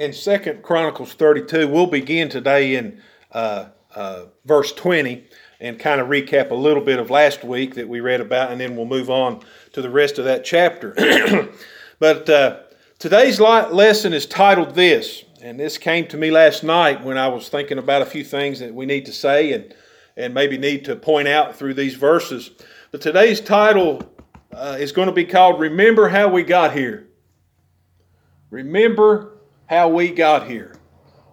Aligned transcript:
in 0.00 0.14
Second 0.14 0.62
Chronicles 0.62 1.12
32. 1.12 1.68
We'll 1.68 1.86
begin 1.86 2.30
today 2.30 2.76
in 2.76 3.02
uh, 3.32 3.66
uh, 3.94 4.24
verse 4.46 4.72
20 4.72 5.26
and 5.60 5.78
kind 5.78 6.00
of 6.00 6.08
recap 6.08 6.50
a 6.50 6.54
little 6.54 6.82
bit 6.82 6.98
of 6.98 7.10
last 7.10 7.44
week 7.44 7.74
that 7.74 7.86
we 7.86 8.00
read 8.00 8.22
about, 8.22 8.50
and 8.50 8.58
then 8.58 8.76
we'll 8.76 8.86
move 8.86 9.10
on 9.10 9.42
to 9.74 9.82
the 9.82 9.90
rest 9.90 10.18
of 10.18 10.24
that 10.24 10.42
chapter. 10.42 10.94
but 11.98 12.30
uh, 12.30 12.60
today's 12.98 13.38
lesson 13.38 14.14
is 14.14 14.24
titled 14.24 14.74
this, 14.74 15.22
and 15.42 15.60
this 15.60 15.76
came 15.76 16.06
to 16.06 16.16
me 16.16 16.30
last 16.30 16.64
night 16.64 17.04
when 17.04 17.18
I 17.18 17.28
was 17.28 17.50
thinking 17.50 17.76
about 17.76 18.00
a 18.00 18.06
few 18.06 18.24
things 18.24 18.60
that 18.60 18.74
we 18.74 18.86
need 18.86 19.04
to 19.04 19.12
say 19.12 19.52
and, 19.52 19.74
and 20.16 20.32
maybe 20.32 20.56
need 20.56 20.86
to 20.86 20.96
point 20.96 21.28
out 21.28 21.56
through 21.56 21.74
these 21.74 21.94
verses. 21.94 22.52
But 22.90 23.02
today's 23.02 23.42
title 23.42 24.10
uh, 24.50 24.78
is 24.80 24.92
going 24.92 25.08
to 25.08 25.14
be 25.14 25.26
called 25.26 25.60
Remember 25.60 26.08
How 26.08 26.28
We 26.28 26.42
Got 26.42 26.72
Here. 26.72 27.06
Remember 28.48 29.39
how 29.70 29.88
we 29.88 30.10
got 30.10 30.48
here. 30.48 30.74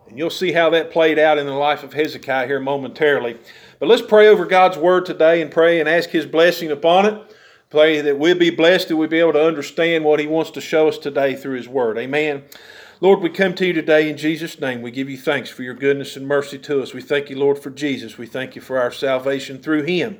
And 0.07 0.15
you'll 0.15 0.29
see 0.29 0.51
how 0.51 0.69
that 0.69 0.91
played 0.91 1.17
out 1.17 1.39
in 1.39 1.47
the 1.47 1.53
life 1.53 1.83
of 1.83 1.93
Hezekiah 1.93 2.45
here 2.45 2.59
momentarily. 2.59 3.35
But 3.79 3.89
let's 3.89 4.03
pray 4.03 4.27
over 4.27 4.45
God's 4.45 4.77
word 4.77 5.07
today 5.07 5.41
and 5.41 5.49
pray 5.49 5.79
and 5.79 5.89
ask 5.89 6.11
his 6.11 6.27
blessing 6.27 6.69
upon 6.69 7.07
it. 7.07 7.35
Pray 7.71 7.99
that 7.99 8.19
we'll 8.19 8.37
be 8.37 8.51
blessed, 8.51 8.89
that 8.89 8.95
we'll 8.95 9.09
be 9.09 9.19
able 9.19 9.33
to 9.33 9.43
understand 9.43 10.05
what 10.05 10.19
he 10.19 10.27
wants 10.27 10.51
to 10.51 10.61
show 10.61 10.87
us 10.87 10.99
today 10.99 11.35
through 11.35 11.55
his 11.55 11.67
word. 11.67 11.97
Amen. 11.97 12.43
Lord, 13.01 13.21
we 13.21 13.29
come 13.29 13.55
to 13.55 13.65
you 13.65 13.73
today 13.73 14.07
in 14.07 14.17
Jesus' 14.17 14.61
name. 14.61 14.83
We 14.83 14.91
give 14.91 15.09
you 15.09 15.17
thanks 15.17 15.49
for 15.49 15.63
your 15.63 15.73
goodness 15.73 16.15
and 16.15 16.27
mercy 16.27 16.59
to 16.59 16.83
us. 16.83 16.93
We 16.93 17.01
thank 17.01 17.31
you, 17.31 17.39
Lord, 17.39 17.57
for 17.57 17.71
Jesus. 17.71 18.19
We 18.19 18.27
thank 18.27 18.55
you 18.55 18.61
for 18.61 18.79
our 18.79 18.91
salvation 18.91 19.57
through 19.57 19.83
him. 19.83 20.19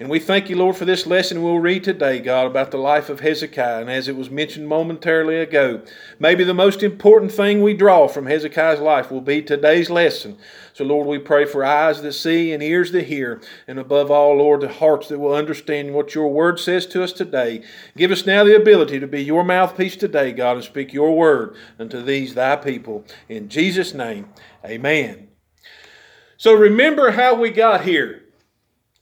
And 0.00 0.10
we 0.10 0.18
thank 0.18 0.50
you, 0.50 0.56
Lord, 0.56 0.76
for 0.76 0.84
this 0.84 1.06
lesson 1.06 1.40
we'll 1.40 1.60
read 1.60 1.84
today, 1.84 2.18
God, 2.18 2.48
about 2.48 2.72
the 2.72 2.78
life 2.78 3.08
of 3.08 3.20
Hezekiah. 3.20 3.80
And 3.80 3.88
as 3.88 4.08
it 4.08 4.16
was 4.16 4.28
mentioned 4.28 4.66
momentarily 4.66 5.36
ago, 5.36 5.82
maybe 6.18 6.42
the 6.42 6.52
most 6.52 6.82
important 6.82 7.30
thing 7.30 7.62
we 7.62 7.74
draw 7.74 8.08
from 8.08 8.26
Hezekiah's 8.26 8.80
life 8.80 9.12
will 9.12 9.20
be 9.20 9.40
today's 9.40 9.90
lesson. 9.90 10.36
So, 10.72 10.82
Lord, 10.82 11.06
we 11.06 11.18
pray 11.18 11.44
for 11.44 11.64
eyes 11.64 12.02
that 12.02 12.12
see 12.14 12.52
and 12.52 12.60
ears 12.60 12.90
that 12.90 13.04
hear, 13.04 13.40
and 13.68 13.78
above 13.78 14.10
all, 14.10 14.38
Lord, 14.38 14.62
the 14.62 14.68
hearts 14.68 15.06
that 15.10 15.20
will 15.20 15.32
understand 15.32 15.94
what 15.94 16.12
your 16.12 16.26
word 16.26 16.58
says 16.58 16.86
to 16.86 17.04
us 17.04 17.12
today. 17.12 17.62
Give 17.96 18.10
us 18.10 18.26
now 18.26 18.42
the 18.42 18.56
ability 18.56 18.98
to 18.98 19.06
be 19.06 19.22
your 19.22 19.44
mouthpiece 19.44 19.94
today, 19.94 20.32
God, 20.32 20.56
and 20.56 20.64
speak 20.64 20.92
your 20.92 21.16
word 21.16 21.54
unto 21.78 22.02
these 22.02 22.34
thy 22.34 22.56
people. 22.56 23.04
In 23.28 23.48
Jesus' 23.48 23.94
name, 23.94 24.28
amen. 24.64 25.28
So, 26.36 26.52
remember 26.52 27.12
how 27.12 27.36
we 27.36 27.50
got 27.50 27.84
here. 27.84 28.23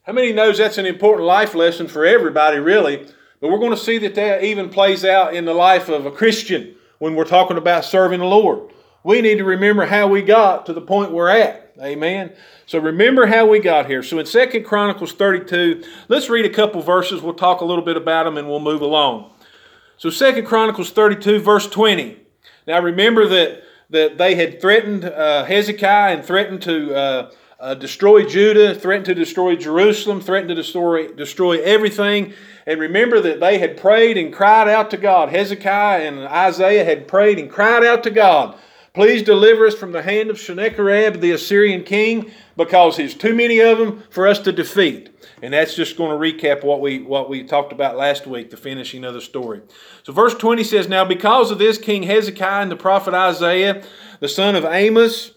How 0.05 0.13
many 0.13 0.33
knows 0.33 0.59
that's 0.59 0.79
an 0.79 0.87
important 0.87 1.29
life 1.29 1.55
lesson 1.55 1.87
for 1.87 2.05
everybody, 2.05 2.59
really? 2.59 3.07
But 3.41 3.51
we're 3.53 3.59
going 3.59 3.71
to 3.71 3.77
see 3.77 3.99
that 3.99 4.17
that 4.17 4.43
even 4.43 4.69
plays 4.69 5.05
out 5.05 5.33
in 5.33 5.45
the 5.45 5.55
life 5.55 5.89
of 5.89 6.07
a 6.07 6.11
Christian 6.11 6.75
when 6.99 7.15
we're 7.15 7.25
talking 7.25 7.57
about 7.57 7.85
serving 7.85 8.19
the 8.19 8.27
Lord. 8.27 8.73
We 9.05 9.21
need 9.21 9.39
to 9.39 9.45
remember 9.45 9.87
how 9.87 10.09
we 10.09 10.23
got 10.23 10.67
to 10.67 10.73
the 10.73 10.81
point 10.81 11.13
we're 11.13 11.29
at. 11.29 11.73
Amen. 11.81 12.33
So 12.67 12.81
remember 12.81 13.27
how 13.27 13.47
we 13.47 13.61
got 13.61 13.87
here. 13.87 14.03
So 14.03 14.19
in 14.19 14.27
Second 14.27 14.65
Chronicles 14.65 15.13
32, 15.13 15.85
let's 16.09 16.29
read 16.29 16.47
a 16.47 16.51
couple 16.51 16.83
verses. 16.83 17.23
We'll 17.23 17.35
talk 17.35 17.61
a 17.61 17.65
little 17.65 17.85
bit 17.85 17.97
about 17.97 18.25
them 18.25 18.37
and 18.37 18.49
we'll 18.49 18.59
move 18.59 18.83
along. 18.83 19.33
So 19.99 20.11
Second 20.11 20.47
Chronicles 20.47 20.91
32, 20.91 21.39
verse 21.39 21.69
20. 21.69 22.19
Now 22.67 22.81
remember 22.81 23.29
that, 23.29 23.63
that 23.91 24.19
they 24.19 24.35
had 24.35 24.61
threatened 24.61 25.05
uh, 25.05 25.45
Hezekiah 25.45 26.17
and 26.17 26.25
threatened 26.25 26.63
to 26.63 26.93
uh, 26.93 27.31
uh, 27.63 27.75
destroy 27.75 28.25
Judah, 28.25 28.75
threatened 28.75 29.07
to 29.07 29.15
destroy 29.15 29.55
Jerusalem, 29.55 30.21
threatened 30.21 30.49
to 30.49 30.55
destroy, 30.57 31.07
destroy 31.07 31.63
everything. 31.63 32.35
And 32.67 32.81
remember 32.81 33.21
that 33.21 33.39
they 33.39 33.59
had 33.59 33.77
prayed 33.77 34.19
and 34.19 34.33
cried 34.33 34.67
out 34.67 34.91
to 34.91 34.97
God. 34.97 35.29
Hezekiah 35.29 36.03
and 36.03 36.19
Isaiah 36.19 36.85
had 36.85 37.07
prayed 37.07 37.39
and 37.39 37.49
cried 37.49 37.85
out 37.85 38.03
to 38.03 38.11
God. 38.11 38.59
Please 38.95 39.23
deliver 39.23 39.65
us 39.65 39.77
from 39.77 39.93
the 39.93 40.03
hand 40.03 40.29
of 40.29 40.41
Sennacherib, 40.41 41.21
the 41.21 41.31
Assyrian 41.31 41.85
king, 41.85 42.33
because 42.57 42.97
he's 42.97 43.15
too 43.15 43.35
many 43.35 43.61
of 43.61 43.79
them 43.79 44.03
for 44.11 44.27
us 44.27 44.41
to 44.41 44.53
defeat. 44.53 45.11
And 45.41 45.55
that's 45.55 45.75
just 45.75 45.97
going 45.97 46.11
to 46.11 46.17
recap 46.17 46.65
what 46.65 46.81
we 46.81 46.99
what 46.99 47.31
we 47.31 47.45
talked 47.45 47.73
about 47.73 47.97
last 47.97 48.27
week, 48.27 48.51
the 48.51 48.57
finishing 48.57 49.05
of 49.05 49.15
the 49.15 49.21
story. 49.21 49.63
So 50.03 50.13
verse 50.13 50.35
20 50.35 50.65
says, 50.65 50.89
Now 50.89 51.05
because 51.05 51.53
of 51.53 51.59
this, 51.59 51.79
King 51.79 52.03
Hezekiah 52.03 52.63
and 52.63 52.73
the 52.73 52.77
prophet 52.77 53.15
Isaiah, 53.15 53.85
the 54.19 54.29
son 54.29 54.57
of 54.57 54.65
Amos, 54.65 55.31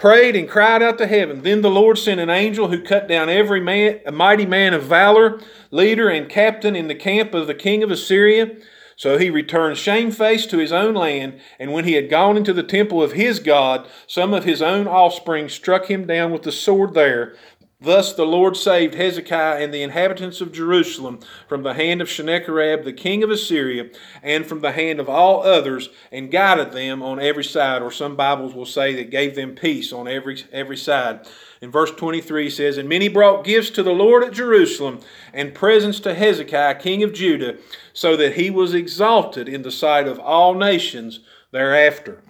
prayed 0.00 0.34
and 0.34 0.48
cried 0.48 0.82
out 0.82 0.96
to 0.96 1.06
heaven. 1.06 1.42
Then 1.42 1.60
the 1.60 1.70
Lord 1.70 1.98
sent 1.98 2.20
an 2.20 2.30
angel 2.30 2.68
who 2.68 2.82
cut 2.82 3.06
down 3.06 3.28
every 3.28 3.60
man, 3.60 4.00
a 4.06 4.10
mighty 4.10 4.46
man 4.46 4.72
of 4.72 4.84
valor, 4.84 5.38
leader 5.70 6.08
and 6.08 6.26
captain 6.26 6.74
in 6.74 6.88
the 6.88 6.94
camp 6.94 7.34
of 7.34 7.46
the 7.46 7.54
king 7.54 7.82
of 7.82 7.90
Assyria. 7.90 8.56
So 8.96 9.18
he 9.18 9.28
returned 9.28 9.76
shamefaced 9.76 10.48
to 10.50 10.58
his 10.58 10.72
own 10.72 10.94
land, 10.94 11.38
and 11.58 11.72
when 11.72 11.84
he 11.84 11.92
had 11.92 12.08
gone 12.08 12.38
into 12.38 12.54
the 12.54 12.62
temple 12.62 13.02
of 13.02 13.12
his 13.12 13.40
God, 13.40 13.86
some 14.06 14.32
of 14.32 14.44
his 14.44 14.62
own 14.62 14.88
offspring 14.88 15.50
struck 15.50 15.90
him 15.90 16.06
down 16.06 16.32
with 16.32 16.42
the 16.42 16.52
sword 16.52 16.94
there. 16.94 17.34
Thus 17.82 18.12
the 18.12 18.26
Lord 18.26 18.58
saved 18.58 18.94
Hezekiah 18.94 19.62
and 19.62 19.72
the 19.72 19.82
inhabitants 19.82 20.42
of 20.42 20.52
Jerusalem 20.52 21.18
from 21.48 21.62
the 21.62 21.72
hand 21.72 22.02
of 22.02 22.10
Sennacherib, 22.10 22.84
the 22.84 22.92
king 22.92 23.22
of 23.22 23.30
Assyria, 23.30 23.88
and 24.22 24.44
from 24.44 24.60
the 24.60 24.72
hand 24.72 25.00
of 25.00 25.08
all 25.08 25.42
others, 25.42 25.88
and 26.12 26.30
guided 26.30 26.72
them 26.72 27.02
on 27.02 27.18
every 27.18 27.44
side. 27.44 27.80
Or 27.80 27.90
some 27.90 28.16
Bibles 28.16 28.52
will 28.52 28.66
say 28.66 28.94
that 28.96 29.08
gave 29.08 29.34
them 29.34 29.54
peace 29.54 29.94
on 29.94 30.06
every, 30.06 30.44
every 30.52 30.76
side. 30.76 31.26
In 31.62 31.70
verse 31.70 31.90
23 31.92 32.50
says, 32.50 32.76
And 32.76 32.86
many 32.86 33.08
brought 33.08 33.44
gifts 33.44 33.70
to 33.70 33.82
the 33.82 33.92
Lord 33.92 34.24
at 34.24 34.34
Jerusalem, 34.34 35.00
and 35.32 35.54
presents 35.54 36.00
to 36.00 36.12
Hezekiah, 36.12 36.74
king 36.74 37.02
of 37.02 37.14
Judah, 37.14 37.56
so 37.94 38.14
that 38.14 38.34
he 38.34 38.50
was 38.50 38.74
exalted 38.74 39.48
in 39.48 39.62
the 39.62 39.70
sight 39.70 40.06
of 40.06 40.20
all 40.20 40.52
nations 40.52 41.20
thereafter. 41.50 42.22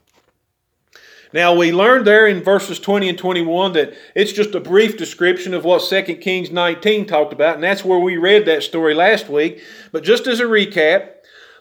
Now, 1.32 1.54
we 1.54 1.72
learned 1.72 2.06
there 2.06 2.26
in 2.26 2.42
verses 2.42 2.80
20 2.80 3.10
and 3.10 3.18
21 3.18 3.74
that 3.74 3.94
it's 4.16 4.32
just 4.32 4.54
a 4.54 4.60
brief 4.60 4.96
description 4.96 5.54
of 5.54 5.64
what 5.64 5.82
2 5.82 6.16
Kings 6.16 6.50
19 6.50 7.06
talked 7.06 7.32
about, 7.32 7.54
and 7.54 7.62
that's 7.62 7.84
where 7.84 8.00
we 8.00 8.16
read 8.16 8.46
that 8.46 8.64
story 8.64 8.94
last 8.94 9.28
week. 9.28 9.62
But 9.92 10.02
just 10.02 10.26
as 10.26 10.40
a 10.40 10.44
recap, 10.44 11.12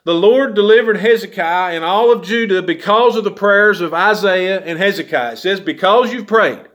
the 0.05 0.15
Lord 0.15 0.55
delivered 0.55 0.97
Hezekiah 0.97 1.75
and 1.75 1.85
all 1.85 2.11
of 2.11 2.23
Judah 2.23 2.63
because 2.63 3.15
of 3.15 3.23
the 3.23 3.31
prayers 3.31 3.79
of 3.79 3.93
Isaiah 3.93 4.59
and 4.61 4.79
Hezekiah. 4.79 5.33
It 5.33 5.37
says, 5.37 5.59
Because 5.59 6.11
you've 6.11 6.25
prayed, 6.25 6.65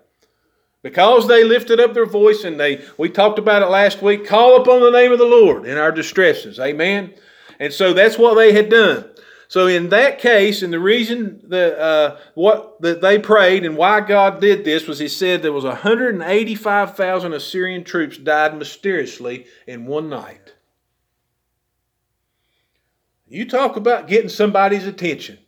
because 0.82 1.26
they 1.26 1.42
lifted 1.42 1.80
up 1.80 1.94
their 1.94 2.06
voice 2.06 2.44
and 2.44 2.60
they, 2.60 2.84
we 2.96 3.08
talked 3.08 3.40
about 3.40 3.62
it 3.62 3.70
last 3.70 4.02
week, 4.02 4.24
call 4.24 4.60
upon 4.60 4.80
the 4.80 4.90
name 4.90 5.10
of 5.10 5.18
the 5.18 5.24
Lord 5.24 5.66
in 5.66 5.78
our 5.78 5.90
distresses. 5.90 6.60
Amen. 6.60 7.12
And 7.58 7.72
so 7.72 7.92
that's 7.92 8.18
what 8.18 8.34
they 8.34 8.52
had 8.52 8.68
done. 8.68 9.08
So 9.54 9.68
in 9.68 9.90
that 9.90 10.18
case, 10.18 10.62
and 10.62 10.72
the 10.72 10.80
reason 10.80 11.40
that 11.44 11.78
uh, 11.78 12.16
what 12.34 12.80
that 12.80 13.00
they 13.00 13.20
prayed 13.20 13.64
and 13.64 13.76
why 13.76 14.00
God 14.00 14.40
did 14.40 14.64
this 14.64 14.88
was 14.88 14.98
He 14.98 15.06
said 15.06 15.42
there 15.42 15.52
was 15.52 15.62
185,000 15.62 17.32
Assyrian 17.32 17.84
troops 17.84 18.18
died 18.18 18.58
mysteriously 18.58 19.46
in 19.64 19.86
one 19.86 20.08
night. 20.08 20.54
You 23.28 23.48
talk 23.48 23.76
about 23.76 24.08
getting 24.08 24.28
somebody's 24.28 24.88
attention. 24.88 25.38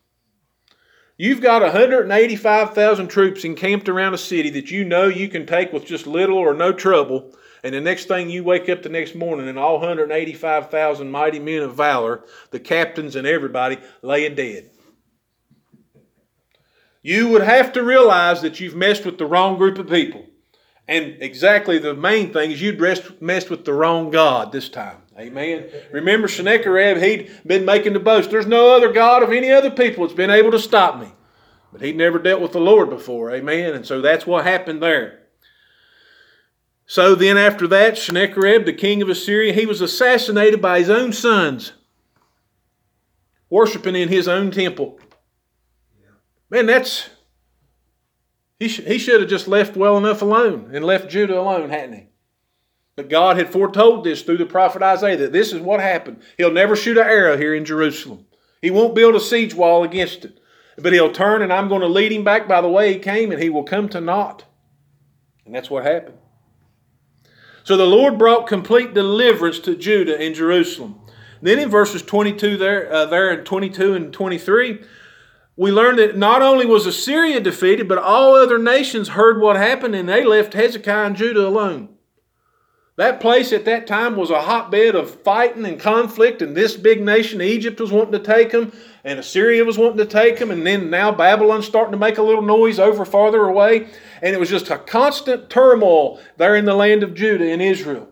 You've 1.16 1.40
got 1.40 1.62
185,000 1.62 3.08
troops 3.08 3.42
encamped 3.42 3.88
around 3.88 4.14
a 4.14 4.18
city 4.18 4.50
that 4.50 4.70
you 4.70 4.84
know 4.84 5.08
you 5.08 5.28
can 5.28 5.46
take 5.46 5.72
with 5.72 5.84
just 5.84 6.06
little 6.06 6.38
or 6.38 6.54
no 6.54 6.72
trouble 6.72 7.32
and 7.66 7.74
the 7.74 7.80
next 7.80 8.06
thing 8.06 8.30
you 8.30 8.44
wake 8.44 8.68
up 8.68 8.84
the 8.84 8.88
next 8.88 9.16
morning 9.16 9.48
and 9.48 9.58
all 9.58 9.80
185,000 9.80 11.10
mighty 11.10 11.40
men 11.40 11.62
of 11.62 11.74
valor, 11.74 12.22
the 12.52 12.60
captains 12.60 13.16
and 13.16 13.26
everybody, 13.26 13.76
laying 14.02 14.36
dead. 14.36 14.70
You 17.02 17.26
would 17.30 17.42
have 17.42 17.72
to 17.72 17.82
realize 17.82 18.40
that 18.42 18.60
you've 18.60 18.76
messed 18.76 19.04
with 19.04 19.18
the 19.18 19.26
wrong 19.26 19.58
group 19.58 19.78
of 19.78 19.88
people. 19.88 20.24
And 20.86 21.16
exactly 21.20 21.78
the 21.78 21.92
main 21.92 22.32
thing 22.32 22.52
is 22.52 22.62
you'd 22.62 22.78
messed 23.20 23.50
with 23.50 23.64
the 23.64 23.72
wrong 23.72 24.10
God 24.10 24.52
this 24.52 24.68
time. 24.68 24.98
Amen. 25.18 25.68
Remember 25.90 26.28
Sennacherib, 26.28 26.98
he'd 26.98 27.32
been 27.44 27.64
making 27.64 27.94
the 27.94 27.98
boast. 27.98 28.30
There's 28.30 28.46
no 28.46 28.76
other 28.76 28.92
God 28.92 29.24
of 29.24 29.32
any 29.32 29.50
other 29.50 29.72
people 29.72 30.06
that's 30.06 30.16
been 30.16 30.30
able 30.30 30.52
to 30.52 30.60
stop 30.60 31.00
me. 31.00 31.08
But 31.72 31.80
he'd 31.80 31.96
never 31.96 32.20
dealt 32.20 32.40
with 32.40 32.52
the 32.52 32.60
Lord 32.60 32.90
before. 32.90 33.32
Amen. 33.32 33.74
And 33.74 33.84
so 33.84 34.00
that's 34.00 34.24
what 34.24 34.46
happened 34.46 34.80
there. 34.80 35.25
So 36.86 37.16
then, 37.16 37.36
after 37.36 37.66
that, 37.66 37.98
Sennacherib, 37.98 38.64
the 38.64 38.72
king 38.72 39.02
of 39.02 39.08
Assyria, 39.08 39.52
he 39.52 39.66
was 39.66 39.80
assassinated 39.80 40.62
by 40.62 40.78
his 40.78 40.88
own 40.88 41.12
sons, 41.12 41.72
worshiping 43.50 43.96
in 43.96 44.08
his 44.08 44.28
own 44.28 44.52
temple. 44.52 45.00
Man, 46.48 46.66
that's. 46.66 47.10
He, 48.60 48.68
sh- 48.68 48.84
he 48.86 48.98
should 48.98 49.20
have 49.20 49.28
just 49.28 49.48
left 49.48 49.76
well 49.76 49.98
enough 49.98 50.22
alone 50.22 50.70
and 50.72 50.84
left 50.84 51.10
Judah 51.10 51.38
alone, 51.38 51.68
hadn't 51.70 51.94
he? 51.94 52.06
But 52.94 53.10
God 53.10 53.36
had 53.36 53.52
foretold 53.52 54.04
this 54.04 54.22
through 54.22 54.38
the 54.38 54.46
prophet 54.46 54.80
Isaiah 54.80 55.18
that 55.18 55.32
this 55.32 55.52
is 55.52 55.60
what 55.60 55.80
happened. 55.80 56.22
He'll 56.38 56.52
never 56.52 56.74
shoot 56.74 56.96
an 56.96 57.06
arrow 57.06 57.36
here 57.36 57.54
in 57.54 57.66
Jerusalem. 57.66 58.24
He 58.62 58.70
won't 58.70 58.94
build 58.94 59.14
a 59.14 59.20
siege 59.20 59.54
wall 59.54 59.84
against 59.84 60.24
it. 60.24 60.40
But 60.78 60.94
he'll 60.94 61.12
turn 61.12 61.42
and 61.42 61.52
I'm 61.52 61.68
going 61.68 61.82
to 61.82 61.88
lead 61.88 62.12
him 62.12 62.24
back 62.24 62.48
by 62.48 62.62
the 62.62 62.68
way 62.68 62.92
he 62.92 62.98
came 62.98 63.30
and 63.32 63.42
he 63.42 63.50
will 63.50 63.64
come 63.64 63.88
to 63.90 64.00
naught. 64.00 64.44
And 65.44 65.54
that's 65.54 65.68
what 65.68 65.84
happened. 65.84 66.16
So 67.66 67.76
the 67.76 67.84
Lord 67.84 68.16
brought 68.16 68.46
complete 68.46 68.94
deliverance 68.94 69.58
to 69.58 69.74
Judah 69.74 70.16
and 70.16 70.36
Jerusalem. 70.36 71.00
Then 71.42 71.58
in 71.58 71.68
verses 71.68 72.00
22 72.00 72.56
there, 72.56 72.92
uh, 72.92 73.06
there 73.06 73.32
in 73.32 73.44
22 73.44 73.92
and 73.94 74.12
23, 74.12 74.84
we 75.56 75.72
learn 75.72 75.96
that 75.96 76.16
not 76.16 76.42
only 76.42 76.64
was 76.64 76.86
Assyria 76.86 77.40
defeated, 77.40 77.88
but 77.88 77.98
all 77.98 78.36
other 78.36 78.56
nations 78.56 79.08
heard 79.08 79.40
what 79.40 79.56
happened 79.56 79.96
and 79.96 80.08
they 80.08 80.22
left 80.22 80.54
Hezekiah 80.54 81.06
and 81.06 81.16
Judah 81.16 81.44
alone. 81.44 81.88
That 82.94 83.20
place 83.20 83.52
at 83.52 83.64
that 83.64 83.88
time 83.88 84.14
was 84.14 84.30
a 84.30 84.42
hotbed 84.42 84.94
of 84.94 85.22
fighting 85.22 85.66
and 85.66 85.80
conflict, 85.80 86.42
and 86.42 86.56
this 86.56 86.76
big 86.76 87.02
nation, 87.02 87.42
Egypt, 87.42 87.80
was 87.80 87.90
wanting 87.90 88.12
to 88.12 88.20
take 88.20 88.52
them, 88.52 88.70
and 89.06 89.20
Assyria 89.20 89.64
was 89.64 89.78
wanting 89.78 89.98
to 89.98 90.04
take 90.04 90.40
them, 90.40 90.50
and 90.50 90.66
then 90.66 90.90
now 90.90 91.12
Babylon's 91.12 91.64
starting 91.64 91.92
to 91.92 91.96
make 91.96 92.18
a 92.18 92.24
little 92.24 92.42
noise 92.42 92.80
over 92.80 93.04
farther 93.04 93.44
away. 93.44 93.86
And 94.20 94.34
it 94.34 94.40
was 94.40 94.50
just 94.50 94.68
a 94.68 94.78
constant 94.78 95.48
turmoil 95.48 96.20
there 96.38 96.56
in 96.56 96.64
the 96.64 96.74
land 96.74 97.04
of 97.04 97.14
Judah 97.14 97.48
and 97.48 97.62
Israel. 97.62 98.08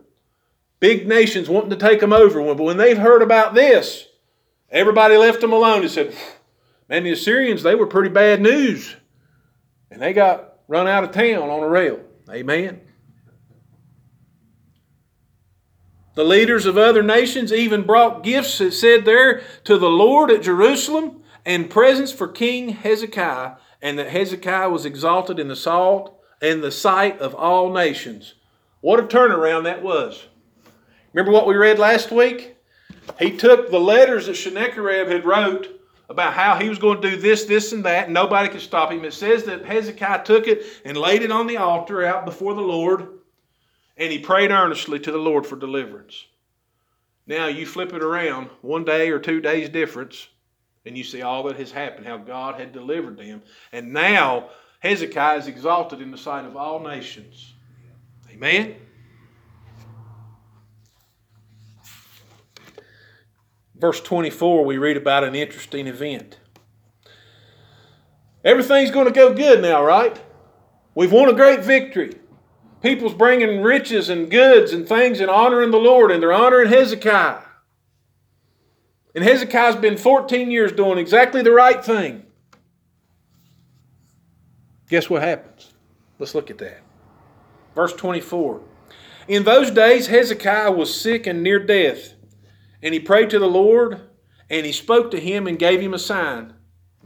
Big 0.78 1.08
nations 1.08 1.48
wanting 1.48 1.70
to 1.70 1.76
take 1.76 1.98
them 1.98 2.12
over. 2.12 2.40
But 2.54 2.62
when 2.62 2.76
they 2.76 2.94
heard 2.94 3.22
about 3.22 3.54
this, 3.54 4.06
everybody 4.70 5.16
left 5.16 5.40
them 5.40 5.52
alone 5.52 5.80
and 5.80 5.90
said, 5.90 6.14
Man, 6.88 7.02
the 7.02 7.10
Assyrians, 7.10 7.64
they 7.64 7.74
were 7.74 7.88
pretty 7.88 8.10
bad 8.10 8.40
news. 8.40 8.94
And 9.90 10.00
they 10.00 10.12
got 10.12 10.58
run 10.68 10.86
out 10.86 11.02
of 11.02 11.10
town 11.10 11.50
on 11.50 11.64
a 11.64 11.68
rail. 11.68 11.98
Amen. 12.30 12.80
The 16.14 16.24
leaders 16.24 16.64
of 16.64 16.78
other 16.78 17.02
nations 17.02 17.52
even 17.52 17.82
brought 17.82 18.22
gifts, 18.22 18.60
it 18.60 18.72
said 18.72 19.04
there, 19.04 19.42
to 19.64 19.76
the 19.76 19.88
Lord 19.88 20.30
at 20.30 20.42
Jerusalem 20.42 21.22
and 21.44 21.68
presents 21.68 22.12
for 22.12 22.28
King 22.28 22.68
Hezekiah, 22.68 23.56
and 23.82 23.98
that 23.98 24.10
Hezekiah 24.10 24.70
was 24.70 24.86
exalted 24.86 25.40
in 25.40 25.48
the 25.48 25.56
salt 25.56 26.16
and 26.40 26.62
the 26.62 26.70
sight 26.70 27.18
of 27.18 27.34
all 27.34 27.72
nations. 27.72 28.34
What 28.80 29.00
a 29.00 29.02
turnaround 29.02 29.64
that 29.64 29.82
was. 29.82 30.26
Remember 31.12 31.32
what 31.32 31.46
we 31.46 31.56
read 31.56 31.78
last 31.78 32.12
week? 32.12 32.56
He 33.18 33.36
took 33.36 33.70
the 33.70 33.80
letters 33.80 34.26
that 34.26 34.36
Sennacherib 34.36 35.08
had 35.08 35.24
wrote 35.24 35.68
about 36.08 36.34
how 36.34 36.56
he 36.56 36.68
was 36.68 36.78
going 36.78 37.02
to 37.02 37.10
do 37.10 37.16
this, 37.16 37.44
this, 37.44 37.72
and 37.72 37.84
that, 37.84 38.04
and 38.04 38.14
nobody 38.14 38.48
could 38.48 38.60
stop 38.60 38.92
him. 38.92 39.04
It 39.04 39.14
says 39.14 39.44
that 39.44 39.64
Hezekiah 39.64 40.24
took 40.24 40.46
it 40.46 40.64
and 40.84 40.96
laid 40.96 41.22
it 41.22 41.32
on 41.32 41.46
the 41.46 41.56
altar 41.56 42.04
out 42.04 42.24
before 42.24 42.54
the 42.54 42.60
Lord 42.60 43.08
and 43.96 44.12
he 44.12 44.18
prayed 44.18 44.50
earnestly 44.50 44.98
to 45.00 45.12
the 45.12 45.18
Lord 45.18 45.46
for 45.46 45.56
deliverance. 45.56 46.26
Now 47.26 47.46
you 47.46 47.66
flip 47.66 47.92
it 47.92 48.02
around, 48.02 48.50
one 48.60 48.84
day 48.84 49.10
or 49.10 49.18
two 49.18 49.40
days 49.40 49.68
difference, 49.68 50.28
and 50.84 50.98
you 50.98 51.04
see 51.04 51.22
all 51.22 51.44
that 51.44 51.56
has 51.56 51.72
happened, 51.72 52.06
how 52.06 52.18
God 52.18 52.60
had 52.60 52.72
delivered 52.72 53.16
them. 53.16 53.42
And 53.72 53.92
now 53.92 54.50
Hezekiah 54.80 55.38
is 55.38 55.46
exalted 55.46 56.02
in 56.02 56.10
the 56.10 56.18
sight 56.18 56.44
of 56.44 56.56
all 56.56 56.80
nations. 56.80 57.54
Amen? 58.30 58.76
Verse 63.76 64.00
24, 64.00 64.64
we 64.64 64.76
read 64.76 64.96
about 64.96 65.24
an 65.24 65.34
interesting 65.34 65.86
event. 65.86 66.38
Everything's 68.44 68.90
going 68.90 69.06
to 69.06 69.12
go 69.12 69.32
good 69.32 69.62
now, 69.62 69.82
right? 69.82 70.20
We've 70.94 71.10
won 71.10 71.30
a 71.30 71.32
great 71.32 71.64
victory. 71.64 72.12
People's 72.84 73.14
bringing 73.14 73.62
riches 73.62 74.10
and 74.10 74.30
goods 74.30 74.74
and 74.74 74.86
things 74.86 75.18
and 75.18 75.30
honoring 75.30 75.70
the 75.70 75.78
Lord, 75.78 76.10
and 76.10 76.22
they're 76.22 76.34
honoring 76.34 76.68
Hezekiah. 76.68 77.40
And 79.14 79.24
Hezekiah's 79.24 79.76
been 79.76 79.96
14 79.96 80.50
years 80.50 80.70
doing 80.70 80.98
exactly 80.98 81.40
the 81.40 81.50
right 81.50 81.82
thing. 81.82 82.26
Guess 84.90 85.08
what 85.08 85.22
happens? 85.22 85.72
Let's 86.18 86.34
look 86.34 86.50
at 86.50 86.58
that. 86.58 86.82
Verse 87.74 87.94
24. 87.94 88.60
In 89.28 89.44
those 89.44 89.70
days, 89.70 90.08
Hezekiah 90.08 90.72
was 90.72 90.94
sick 90.94 91.26
and 91.26 91.42
near 91.42 91.64
death, 91.64 92.12
and 92.82 92.92
he 92.92 93.00
prayed 93.00 93.30
to 93.30 93.38
the 93.38 93.48
Lord, 93.48 93.98
and 94.50 94.66
he 94.66 94.72
spoke 94.72 95.10
to 95.12 95.20
him 95.20 95.46
and 95.46 95.58
gave 95.58 95.80
him 95.80 95.94
a 95.94 95.98
sign. 95.98 96.52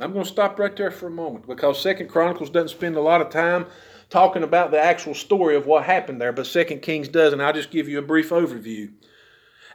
I'm 0.00 0.12
going 0.12 0.24
to 0.24 0.30
stop 0.30 0.58
right 0.58 0.74
there 0.74 0.90
for 0.90 1.06
a 1.06 1.10
moment 1.10 1.46
because 1.46 1.80
Second 1.80 2.08
Chronicles 2.08 2.50
doesn't 2.50 2.76
spend 2.76 2.96
a 2.96 3.00
lot 3.00 3.20
of 3.20 3.30
time 3.30 3.66
talking 4.10 4.42
about 4.42 4.70
the 4.70 4.80
actual 4.80 5.14
story 5.14 5.56
of 5.56 5.66
what 5.66 5.84
happened 5.84 6.20
there, 6.20 6.32
but 6.32 6.46
Second 6.46 6.82
Kings 6.82 7.08
does, 7.08 7.32
and 7.32 7.42
I'll 7.42 7.52
just 7.52 7.70
give 7.70 7.88
you 7.88 7.98
a 7.98 8.02
brief 8.02 8.30
overview. 8.30 8.92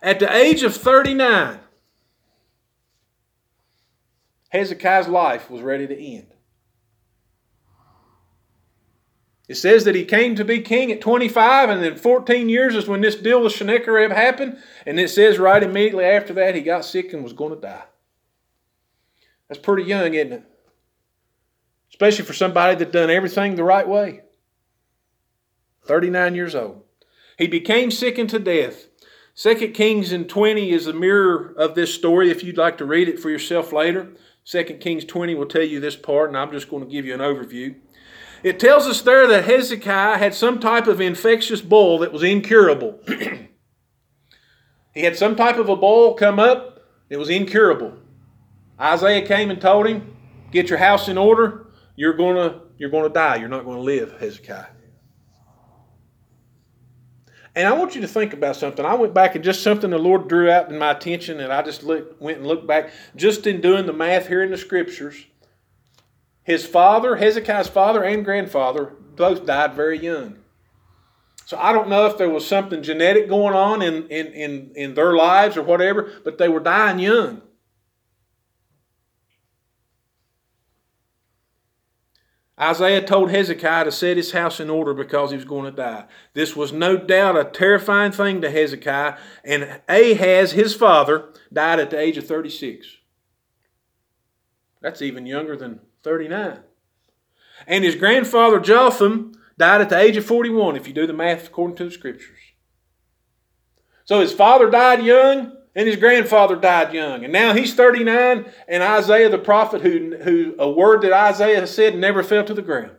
At 0.01 0.19
the 0.19 0.35
age 0.35 0.63
of 0.63 0.75
39, 0.75 1.59
Hezekiah's 4.49 5.07
life 5.07 5.49
was 5.49 5.61
ready 5.61 5.87
to 5.87 6.03
end. 6.03 6.27
It 9.47 9.55
says 9.55 9.83
that 9.83 9.95
he 9.95 10.05
came 10.05 10.35
to 10.35 10.45
be 10.45 10.61
king 10.61 10.91
at 10.91 11.01
25, 11.01 11.69
and 11.69 11.83
then 11.83 11.95
14 11.95 12.49
years 12.49 12.75
is 12.75 12.87
when 12.87 13.01
this 13.01 13.15
deal 13.15 13.43
with 13.43 13.53
Sennacherib 13.53 14.11
happened. 14.11 14.57
And 14.85 14.99
it 14.99 15.09
says 15.09 15.37
right 15.37 15.61
immediately 15.61 16.05
after 16.05 16.33
that 16.33 16.55
he 16.55 16.61
got 16.61 16.85
sick 16.85 17.13
and 17.13 17.23
was 17.23 17.33
going 17.33 17.53
to 17.53 17.61
die. 17.61 17.83
That's 19.47 19.61
pretty 19.61 19.83
young, 19.83 20.13
isn't 20.13 20.33
it? 20.33 20.43
Especially 21.91 22.25
for 22.25 22.33
somebody 22.33 22.75
that 22.75 22.91
done 22.91 23.11
everything 23.11 23.55
the 23.55 23.63
right 23.63 23.87
way. 23.87 24.22
39 25.85 26.35
years 26.35 26.55
old. 26.55 26.83
He 27.37 27.47
became 27.47 27.91
sick 27.91 28.19
unto 28.19 28.39
death. 28.39 28.87
Second 29.33 29.73
Kings 29.73 30.11
in 30.11 30.25
20 30.25 30.71
is 30.71 30.85
a 30.85 30.93
mirror 30.93 31.53
of 31.57 31.73
this 31.73 31.93
story 31.93 32.29
if 32.29 32.43
you'd 32.43 32.57
like 32.57 32.77
to 32.77 32.85
read 32.85 33.09
it 33.09 33.19
for 33.19 33.29
yourself 33.29 33.73
later. 33.73 34.13
Second 34.43 34.79
Kings 34.79 35.05
20 35.05 35.33
will 35.35 35.45
tell 35.45 35.63
you 35.63 35.79
this 35.79 35.95
part, 35.95 36.29
and 36.29 36.37
I'm 36.37 36.51
just 36.51 36.69
going 36.69 36.83
to 36.83 36.89
give 36.89 37.05
you 37.05 37.13
an 37.13 37.19
overview. 37.19 37.75
It 38.43 38.59
tells 38.59 38.85
us 38.85 39.01
there 39.01 39.25
that 39.27 39.45
Hezekiah 39.45 40.17
had 40.17 40.35
some 40.35 40.59
type 40.59 40.85
of 40.85 41.01
infectious 41.01 41.61
boil 41.61 41.99
that 41.99 42.11
was 42.11 42.23
incurable. 42.23 42.99
he 44.93 45.01
had 45.01 45.15
some 45.15 45.35
type 45.35 45.57
of 45.57 45.69
a 45.69 45.75
boil 45.75 46.13
come 46.13 46.39
up, 46.39 46.81
it 47.09 47.17
was 47.17 47.29
incurable. 47.29 47.93
Isaiah 48.79 49.25
came 49.25 49.49
and 49.49 49.61
told 49.61 49.87
him, 49.87 50.15
Get 50.51 50.69
your 50.69 50.77
house 50.77 51.07
in 51.07 51.17
order, 51.17 51.67
you're 51.95 52.13
going 52.13 52.35
to 52.35 52.63
you're 52.77 52.89
going 52.89 53.07
to 53.07 53.13
die. 53.13 53.37
You're 53.37 53.49
not 53.49 53.65
going 53.65 53.77
to 53.77 53.83
live, 53.83 54.19
Hezekiah. 54.19 54.65
And 57.55 57.67
I 57.67 57.73
want 57.73 57.93
you 57.93 58.01
to 58.01 58.07
think 58.07 58.33
about 58.33 58.55
something. 58.55 58.83
I 58.83 58.95
went 58.95 59.13
back 59.13 59.35
and 59.35 59.43
just 59.43 59.61
something 59.61 59.91
the 59.91 59.99
Lord 59.99 60.27
drew 60.27 60.49
out 60.49 60.71
in 60.71 60.79
my 60.79 60.91
attention, 60.91 61.39
and 61.39 61.53
I 61.53 61.61
just 61.61 61.83
look, 61.83 62.19
went 62.19 62.39
and 62.39 62.47
looked 62.47 62.65
back 62.65 62.91
just 63.15 63.45
in 63.45 63.61
doing 63.61 63.85
the 63.85 63.93
math 63.93 64.27
here 64.27 64.41
in 64.41 64.49
the 64.49 64.57
scriptures. 64.57 65.25
His 66.43 66.65
father, 66.65 67.15
Hezekiah's 67.15 67.67
father 67.67 68.03
and 68.03 68.25
grandfather, 68.25 68.93
both 69.15 69.45
died 69.45 69.75
very 69.75 69.99
young. 69.99 70.37
So 71.45 71.57
I 71.57 71.73
don't 71.73 71.89
know 71.89 72.07
if 72.07 72.17
there 72.17 72.29
was 72.29 72.47
something 72.47 72.81
genetic 72.81 73.29
going 73.29 73.53
on 73.53 73.81
in, 73.81 74.07
in, 74.07 74.27
in, 74.27 74.71
in 74.75 74.93
their 74.95 75.15
lives 75.15 75.55
or 75.55 75.61
whatever, 75.61 76.11
but 76.23 76.37
they 76.37 76.49
were 76.49 76.59
dying 76.59 76.99
young. 76.99 77.41
Isaiah 82.59 83.01
told 83.01 83.31
Hezekiah 83.31 83.85
to 83.85 83.91
set 83.91 84.17
his 84.17 84.31
house 84.31 84.59
in 84.59 84.69
order 84.69 84.93
because 84.93 85.31
he 85.31 85.35
was 85.35 85.45
going 85.45 85.65
to 85.65 85.75
die. 85.75 86.05
This 86.33 86.55
was 86.55 86.71
no 86.71 86.97
doubt 86.97 87.35
a 87.35 87.45
terrifying 87.45 88.11
thing 88.11 88.41
to 88.41 88.51
Hezekiah, 88.51 89.17
and 89.43 89.81
Ahaz, 89.89 90.51
his 90.51 90.75
father, 90.75 91.29
died 91.51 91.79
at 91.79 91.89
the 91.89 91.99
age 91.99 92.17
of 92.17 92.27
36. 92.27 92.97
That's 94.81 95.01
even 95.01 95.25
younger 95.25 95.55
than 95.55 95.79
39. 96.03 96.59
And 97.65 97.83
his 97.83 97.95
grandfather 97.95 98.59
Jotham 98.59 99.33
died 99.57 99.81
at 99.81 99.89
the 99.89 99.97
age 99.97 100.17
of 100.17 100.25
41, 100.25 100.75
if 100.75 100.87
you 100.87 100.93
do 100.93 101.07
the 101.07 101.13
math 101.13 101.47
according 101.47 101.77
to 101.77 101.85
the 101.85 101.91
scriptures. 101.91 102.39
So 104.05 104.19
his 104.19 104.33
father 104.33 104.69
died 104.69 105.03
young, 105.03 105.55
and 105.75 105.87
his 105.87 105.97
grandfather 105.97 106.55
died 106.55 106.93
young. 106.93 107.23
And 107.23 107.33
now 107.33 107.53
he's 107.53 107.73
39, 107.73 108.45
and 108.67 108.83
Isaiah 108.83 109.29
the 109.29 109.37
prophet, 109.37 109.81
who, 109.81 110.17
who 110.17 110.55
a 110.59 110.69
word 110.69 111.01
that 111.01 111.13
Isaiah 111.13 111.65
said 111.65 111.97
never 111.97 112.23
fell 112.23 112.43
to 112.45 112.53
the 112.53 112.61
ground. 112.61 112.91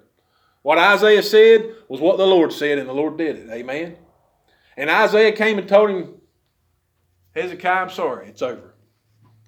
What 0.62 0.78
Isaiah 0.78 1.23
said 1.23 1.75
was 1.88 2.00
what 2.00 2.16
the 2.16 2.26
Lord 2.26 2.52
said, 2.52 2.78
and 2.78 2.88
the 2.88 2.95
Lord 2.95 3.19
did 3.19 3.37
it. 3.37 3.50
Amen. 3.50 3.97
And 4.76 4.90
Isaiah 4.90 5.33
came 5.33 5.59
and 5.59 5.69
told 5.69 5.90
him, 5.90 6.14
Hezekiah, 7.35 7.83
I'm 7.83 7.90
sorry, 7.90 8.28
it's 8.28 8.43
over. 8.43 8.75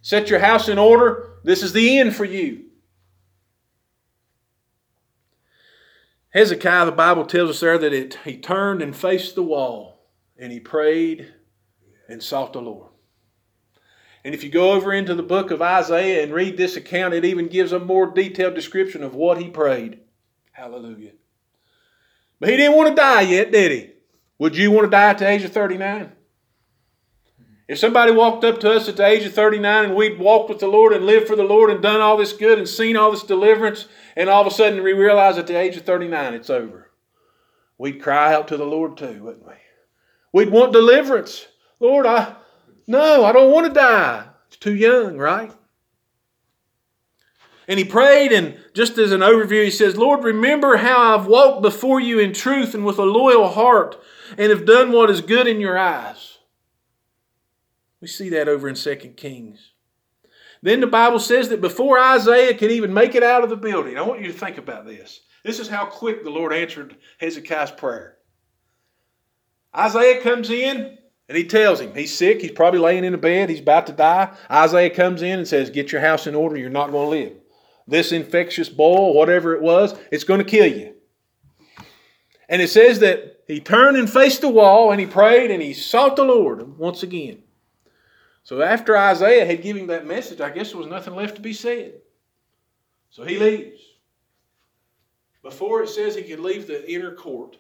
Set 0.03 0.29
your 0.29 0.39
house 0.39 0.69
in 0.69 0.79
order. 0.79 1.39
This 1.43 1.63
is 1.63 1.73
the 1.73 1.99
end 1.99 2.15
for 2.15 2.25
you. 2.25 2.65
Hezekiah, 6.31 6.85
the 6.85 6.93
Bible 6.93 7.25
tells 7.25 7.51
us 7.51 7.61
there 7.61 7.79
that 7.79 7.93
it, 7.93 8.19
he 8.25 8.37
turned 8.37 8.83
and 8.83 8.95
faced 8.95 9.35
the 9.35 9.43
wall, 9.43 10.07
and 10.37 10.53
he 10.53 10.61
prayed 10.61 11.33
and 12.09 12.23
sought 12.23 12.53
the 12.53 12.61
Lord. 12.61 12.91
And 14.27 14.35
if 14.35 14.43
you 14.43 14.51
go 14.51 14.73
over 14.73 14.93
into 14.93 15.15
the 15.15 15.23
book 15.23 15.53
of 15.53 15.63
Isaiah 15.63 16.25
and 16.25 16.35
read 16.35 16.57
this 16.57 16.75
account, 16.75 17.15
it 17.15 17.25
even 17.25 17.47
gives 17.47 17.71
a 17.71 17.79
more 17.79 18.11
detailed 18.11 18.57
description 18.57 19.05
of 19.05 19.15
what 19.15 19.39
he 19.39 19.49
prayed. 19.49 20.01
Hallelujah. 20.51 21.13
But 22.41 22.49
he 22.49 22.57
didn't 22.57 22.77
want 22.77 22.89
to 22.89 23.01
die 23.01 23.21
yet, 23.21 23.53
did 23.53 23.71
he? 23.71 23.93
Would 24.41 24.57
you 24.57 24.73
want 24.73 24.87
to 24.87 24.91
die 24.91 25.11
at 25.11 25.19
the 25.19 25.29
age 25.29 25.45
of 25.45 25.53
39? 25.53 26.11
If 27.69 27.79
somebody 27.79 28.11
walked 28.11 28.43
up 28.43 28.59
to 28.61 28.73
us 28.73 28.89
at 28.89 28.97
the 28.97 29.07
age 29.07 29.25
of 29.25 29.33
39 29.33 29.85
and 29.85 29.95
we'd 29.95 30.19
walked 30.19 30.49
with 30.49 30.59
the 30.59 30.67
Lord 30.67 30.93
and 30.93 31.07
lived 31.07 31.29
for 31.29 31.37
the 31.37 31.45
Lord 31.45 31.71
and 31.71 31.81
done 31.81 32.01
all 32.01 32.17
this 32.17 32.33
good 32.33 32.59
and 32.59 32.69
seen 32.69 32.97
all 32.97 33.13
this 33.13 33.23
deliverance, 33.23 33.87
and 34.17 34.29
all 34.29 34.41
of 34.41 34.49
a 34.49 34.51
sudden 34.51 34.83
we 34.83 34.93
realize 34.93 35.39
at 35.39 35.47
the 35.47 35.55
age 35.55 35.77
of 35.77 35.85
39 35.85 36.35
it's 36.35 36.51
over, 36.51 36.91
we'd 37.79 38.03
cry 38.03 38.35
out 38.35 38.49
to 38.49 38.57
the 38.57 38.67
Lord 38.67 38.97
too, 38.97 39.23
wouldn't 39.23 39.47
we? 39.47 39.55
We'd 40.33 40.51
want 40.51 40.73
deliverance. 40.73 41.47
Lord, 41.79 42.07
I, 42.07 42.35
no, 42.87 43.25
I 43.25 43.33
don't 43.33 43.53
want 43.53 43.67
to 43.67 43.73
die. 43.73 44.27
It's 44.49 44.57
too 44.57 44.75
young, 44.75 45.19
right? 45.19 45.53
And 47.69 47.79
he 47.79 47.85
prayed, 47.85 48.33
and 48.33 48.59
just 48.75 48.97
as 48.97 49.11
an 49.11 49.23
overview, 49.23 49.65
he 49.65 49.71
says, 49.71 49.97
Lord, 49.97 50.23
remember 50.23 50.77
how 50.77 51.17
I've 51.17 51.27
walked 51.27 51.63
before 51.63 52.01
you 52.01 52.21
in 52.21 52.33
truth 52.33 52.75
and 52.75 52.85
with 52.85 52.99
a 52.99 53.05
loyal 53.05 53.49
heart 53.49 53.97
and 54.39 54.51
have 54.51 54.65
done 54.65 54.93
what 54.93 55.11
is 55.11 55.21
good 55.21 55.49
in 55.49 55.61
your 55.61 55.77
eyes. 55.77 56.39
We 58.01 58.07
see 58.07 58.29
that 58.31 58.49
over 58.49 58.69
in 58.69 58.77
2 58.77 58.95
Kings. 59.17 59.73
Then 60.63 60.81
the 60.81 60.87
Bible 60.87 61.19
says 61.19 61.49
that 61.49 61.61
before 61.61 61.99
Isaiah 61.99 62.55
could 62.55 62.71
even 62.71 62.95
make 62.95 63.15
it 63.15 63.23
out 63.23 63.43
of 63.43 63.51
the 63.51 63.57
building, 63.57 63.99
I 63.99 64.03
want 64.03 64.21
you 64.21 64.29
to 64.29 64.39
think 64.39 64.59
about 64.59 64.87
this. 64.87 65.21
This 65.45 65.59
is 65.59 65.69
how 65.69 65.87
quick 65.87 66.23
the 66.23 66.31
Lord 66.31 66.53
answered 66.53 66.97
Hezekiah's 67.19 67.73
prayer. 67.73 68.17
Isaiah 69.77 70.23
comes 70.23 70.51
in 70.51 70.99
and 71.29 71.37
he 71.37 71.45
tells 71.45 71.81
him 71.81 71.95
he's 71.95 72.17
sick. 72.17 72.41
He's 72.41 72.53
probably 72.53 72.81
laying 72.81 73.05
in 73.05 73.15
a 73.15 73.19
bed. 73.19 73.51
He's 73.51 73.61
about 73.61 73.87
to 73.89 73.93
die. 73.93 74.33
Isaiah 74.51 74.91
comes 74.91 75.23
in 75.23 75.39
and 75.39 75.49
says, 75.49 75.71
Get 75.71 75.93
your 75.93 76.01
house 76.01 76.27
in 76.27 76.35
order. 76.35 76.57
You're 76.57 76.71
not 76.71 76.93
going 76.93 77.07
to 77.07 77.11
live. 77.11 77.33
This 77.89 78.13
infectious 78.13 78.69
boil, 78.69 79.15
whatever 79.15 79.55
it 79.55 79.63
was, 79.63 79.95
it's 80.11 80.25
going 80.25 80.39
to 80.39 80.45
kill 80.45 80.67
you. 80.67 80.95
And 82.49 82.63
it 82.63 82.69
says 82.69 83.01
that 83.01 83.43
he 83.47 83.61
turned 83.61 83.97
and 83.97 84.11
faced 84.11 84.41
the 84.41 84.49
wall 84.49 84.91
and 84.91 85.01
he 85.01 85.07
prayed 85.07 85.51
and 85.51 85.63
he 85.63 85.73
sought 85.73 86.17
the 86.17 86.25
Lord 86.25 86.79
once 86.79 87.03
again. 87.03 87.43
So 88.43 88.63
after 88.63 88.97
Isaiah 88.97 89.45
had 89.45 89.63
given 89.63 89.83
him 89.83 89.89
that 89.89 90.07
message, 90.07 90.41
I 90.41 90.51
guess 90.51 90.71
there 90.71 90.79
was 90.79 90.87
nothing 90.87 91.17
left 91.17 91.37
to 91.37 91.43
be 91.43 91.53
said. 91.53 91.95
So 93.11 93.25
he 93.25 93.39
leaves. 93.39 93.81
Before 95.43 95.83
it 95.83 95.89
says 95.89 96.15
he 96.15 96.23
could 96.23 96.41
leave 96.41 96.67
the 96.67 96.89
inner 96.91 97.13
court, 97.13 97.57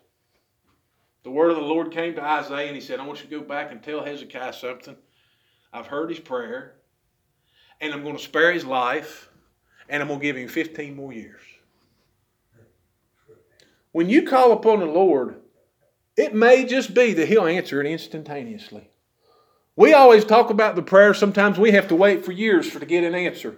the 1.26 1.32
word 1.32 1.50
of 1.50 1.56
the 1.56 1.62
Lord 1.62 1.90
came 1.90 2.14
to 2.14 2.22
Isaiah 2.22 2.68
and 2.68 2.76
he 2.76 2.80
said, 2.80 3.00
I 3.00 3.04
want 3.04 3.18
you 3.18 3.28
to 3.28 3.40
go 3.40 3.44
back 3.44 3.72
and 3.72 3.82
tell 3.82 4.04
Hezekiah 4.04 4.52
something. 4.52 4.94
I've 5.72 5.88
heard 5.88 6.08
his 6.08 6.20
prayer, 6.20 6.76
and 7.80 7.92
I'm 7.92 8.04
going 8.04 8.16
to 8.16 8.22
spare 8.22 8.52
his 8.52 8.64
life, 8.64 9.28
and 9.88 10.00
I'm 10.00 10.06
going 10.06 10.20
to 10.20 10.24
give 10.24 10.36
him 10.36 10.46
15 10.46 10.94
more 10.94 11.12
years. 11.12 11.40
When 13.90 14.08
you 14.08 14.22
call 14.22 14.52
upon 14.52 14.78
the 14.78 14.86
Lord, 14.86 15.40
it 16.16 16.32
may 16.32 16.64
just 16.64 16.94
be 16.94 17.12
that 17.14 17.26
he'll 17.26 17.46
answer 17.46 17.80
it 17.80 17.90
instantaneously. 17.90 18.88
We 19.74 19.94
always 19.94 20.24
talk 20.24 20.50
about 20.50 20.76
the 20.76 20.82
prayer. 20.82 21.12
Sometimes 21.12 21.58
we 21.58 21.72
have 21.72 21.88
to 21.88 21.96
wait 21.96 22.24
for 22.24 22.30
years 22.30 22.70
for 22.70 22.78
to 22.78 22.86
get 22.86 23.02
an 23.02 23.16
answer. 23.16 23.56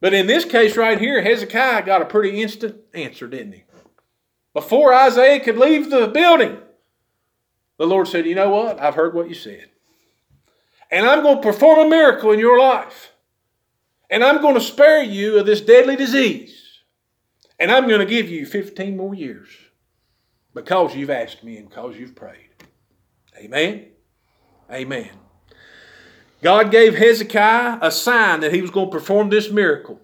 But 0.00 0.14
in 0.14 0.26
this 0.26 0.44
case 0.44 0.76
right 0.76 0.98
here, 0.98 1.22
Hezekiah 1.22 1.86
got 1.86 2.02
a 2.02 2.06
pretty 2.06 2.42
instant 2.42 2.80
answer, 2.92 3.28
didn't 3.28 3.52
he? 3.52 3.62
Before 4.56 4.94
Isaiah 4.94 5.38
could 5.38 5.58
leave 5.58 5.90
the 5.90 6.08
building, 6.08 6.56
the 7.76 7.86
Lord 7.86 8.08
said, 8.08 8.24
You 8.24 8.34
know 8.34 8.48
what? 8.48 8.80
I've 8.80 8.94
heard 8.94 9.12
what 9.12 9.28
you 9.28 9.34
said. 9.34 9.68
And 10.90 11.04
I'm 11.04 11.22
going 11.22 11.42
to 11.42 11.42
perform 11.42 11.80
a 11.80 11.90
miracle 11.90 12.32
in 12.32 12.38
your 12.38 12.58
life. 12.58 13.12
And 14.08 14.24
I'm 14.24 14.40
going 14.40 14.54
to 14.54 14.62
spare 14.62 15.02
you 15.02 15.38
of 15.38 15.44
this 15.44 15.60
deadly 15.60 15.94
disease. 15.94 16.80
And 17.58 17.70
I'm 17.70 17.86
going 17.86 18.00
to 18.00 18.06
give 18.06 18.30
you 18.30 18.46
15 18.46 18.96
more 18.96 19.14
years 19.14 19.50
because 20.54 20.96
you've 20.96 21.10
asked 21.10 21.44
me 21.44 21.58
and 21.58 21.68
because 21.68 21.98
you've 21.98 22.16
prayed. 22.16 22.48
Amen. 23.36 23.88
Amen. 24.72 25.10
God 26.40 26.70
gave 26.70 26.94
Hezekiah 26.94 27.80
a 27.82 27.90
sign 27.90 28.40
that 28.40 28.54
he 28.54 28.62
was 28.62 28.70
going 28.70 28.90
to 28.90 28.96
perform 28.98 29.28
this 29.28 29.50
miracle. 29.50 30.00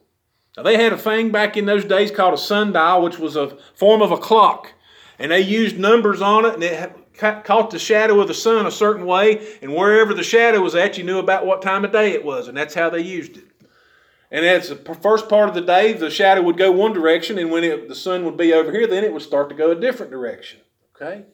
Now, 0.56 0.62
they 0.62 0.76
had 0.76 0.92
a 0.92 0.98
thing 0.98 1.30
back 1.30 1.56
in 1.56 1.64
those 1.64 1.84
days 1.84 2.10
called 2.10 2.34
a 2.34 2.38
sundial, 2.38 3.02
which 3.02 3.18
was 3.18 3.36
a 3.36 3.56
form 3.74 4.02
of 4.02 4.10
a 4.10 4.18
clock. 4.18 4.72
And 5.18 5.32
they 5.32 5.40
used 5.40 5.78
numbers 5.78 6.20
on 6.20 6.44
it, 6.44 6.54
and 6.54 6.62
it 6.62 7.44
caught 7.44 7.70
the 7.70 7.78
shadow 7.78 8.20
of 8.20 8.28
the 8.28 8.34
sun 8.34 8.66
a 8.66 8.70
certain 8.70 9.06
way. 9.06 9.56
And 9.62 9.74
wherever 9.74 10.12
the 10.12 10.22
shadow 10.22 10.60
was 10.60 10.74
at, 10.74 10.98
you 10.98 11.04
knew 11.04 11.18
about 11.18 11.46
what 11.46 11.62
time 11.62 11.84
of 11.84 11.92
day 11.92 12.12
it 12.12 12.24
was. 12.24 12.48
And 12.48 12.56
that's 12.56 12.74
how 12.74 12.90
they 12.90 13.00
used 13.00 13.36
it. 13.38 13.44
And 14.30 14.44
as 14.46 14.70
the 14.70 14.76
first 14.76 15.28
part 15.28 15.48
of 15.48 15.54
the 15.54 15.60
day, 15.60 15.92
the 15.92 16.10
shadow 16.10 16.42
would 16.42 16.56
go 16.56 16.72
one 16.72 16.94
direction, 16.94 17.38
and 17.38 17.50
when 17.50 17.64
it, 17.64 17.88
the 17.88 17.94
sun 17.94 18.24
would 18.24 18.36
be 18.36 18.52
over 18.54 18.72
here, 18.72 18.86
then 18.86 19.04
it 19.04 19.12
would 19.12 19.22
start 19.22 19.50
to 19.50 19.54
go 19.54 19.70
a 19.70 19.74
different 19.74 20.10
direction. 20.10 20.60
Okay? 20.96 21.24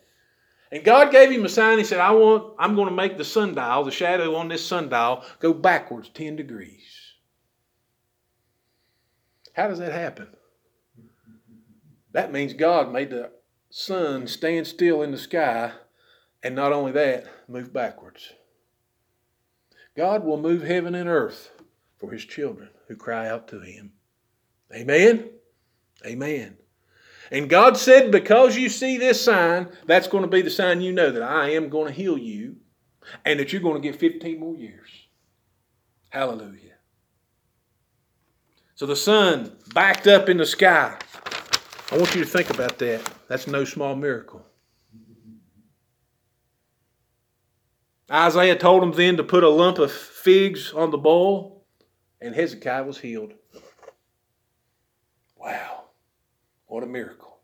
And 0.70 0.84
God 0.84 1.12
gave 1.12 1.30
him 1.30 1.44
a 1.44 1.48
sign. 1.48 1.78
He 1.78 1.84
said, 1.84 2.00
I 2.00 2.10
want, 2.10 2.54
I'm 2.58 2.74
going 2.74 2.88
to 2.88 2.94
make 2.94 3.16
the 3.16 3.24
sundial, 3.24 3.84
the 3.84 3.90
shadow 3.90 4.34
on 4.34 4.48
this 4.48 4.66
sundial, 4.66 5.24
go 5.38 5.52
backwards 5.52 6.08
10 6.10 6.36
degrees. 6.36 6.97
How 9.58 9.66
does 9.66 9.80
that 9.80 9.90
happen? 9.90 10.28
That 12.12 12.32
means 12.32 12.52
God 12.52 12.92
made 12.92 13.10
the 13.10 13.32
sun 13.70 14.28
stand 14.28 14.68
still 14.68 15.02
in 15.02 15.10
the 15.10 15.18
sky, 15.18 15.72
and 16.44 16.54
not 16.54 16.72
only 16.72 16.92
that, 16.92 17.26
move 17.48 17.72
backwards. 17.72 18.34
God 19.96 20.22
will 20.22 20.40
move 20.40 20.62
heaven 20.62 20.94
and 20.94 21.08
earth 21.08 21.50
for 21.98 22.12
his 22.12 22.24
children 22.24 22.68
who 22.86 22.94
cry 22.94 23.28
out 23.28 23.48
to 23.48 23.58
him. 23.58 23.94
Amen? 24.72 25.28
Amen. 26.06 26.56
And 27.32 27.50
God 27.50 27.76
said, 27.76 28.12
Because 28.12 28.56
you 28.56 28.68
see 28.68 28.96
this 28.96 29.20
sign, 29.20 29.70
that's 29.86 30.06
going 30.06 30.22
to 30.22 30.30
be 30.30 30.40
the 30.40 30.50
sign 30.50 30.82
you 30.82 30.92
know 30.92 31.10
that 31.10 31.24
I 31.24 31.50
am 31.50 31.68
going 31.68 31.88
to 31.88 32.00
heal 32.00 32.16
you 32.16 32.58
and 33.24 33.40
that 33.40 33.52
you're 33.52 33.60
going 33.60 33.82
to 33.82 33.88
get 33.88 33.98
15 33.98 34.38
more 34.38 34.54
years. 34.54 34.88
Hallelujah. 36.10 36.67
So 38.78 38.86
the 38.86 38.94
sun 38.94 39.56
backed 39.74 40.06
up 40.06 40.28
in 40.28 40.36
the 40.36 40.46
sky. 40.46 40.96
I 41.90 41.98
want 41.98 42.14
you 42.14 42.22
to 42.22 42.30
think 42.30 42.48
about 42.48 42.78
that. 42.78 43.00
That's 43.26 43.48
no 43.48 43.64
small 43.64 43.96
miracle. 43.96 44.46
Isaiah 48.08 48.54
told 48.54 48.84
him 48.84 48.92
then 48.92 49.16
to 49.16 49.24
put 49.24 49.42
a 49.42 49.48
lump 49.48 49.78
of 49.78 49.90
figs 49.90 50.72
on 50.72 50.92
the 50.92 50.96
bowl, 50.96 51.66
and 52.20 52.36
Hezekiah 52.36 52.84
was 52.84 52.98
healed. 52.98 53.34
Wow. 55.34 55.86
What 56.66 56.84
a 56.84 56.86
miracle. 56.86 57.36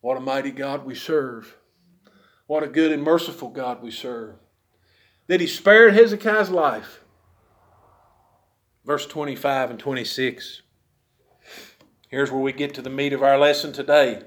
What 0.00 0.16
a 0.16 0.20
mighty 0.20 0.52
God 0.52 0.86
we 0.86 0.94
serve. 0.94 1.56
What 2.46 2.62
a 2.62 2.68
good 2.68 2.92
and 2.92 3.02
merciful 3.02 3.48
God 3.48 3.82
we 3.82 3.90
serve. 3.90 4.36
That 5.26 5.40
he 5.40 5.48
spared 5.48 5.94
Hezekiah's 5.94 6.50
life. 6.50 7.03
Verse 8.84 9.06
25 9.06 9.70
and 9.70 9.78
26. 9.78 10.62
Here's 12.08 12.30
where 12.30 12.40
we 12.40 12.52
get 12.52 12.74
to 12.74 12.82
the 12.82 12.90
meat 12.90 13.12
of 13.12 13.22
our 13.22 13.38
lesson 13.38 13.72
today. 13.72 14.22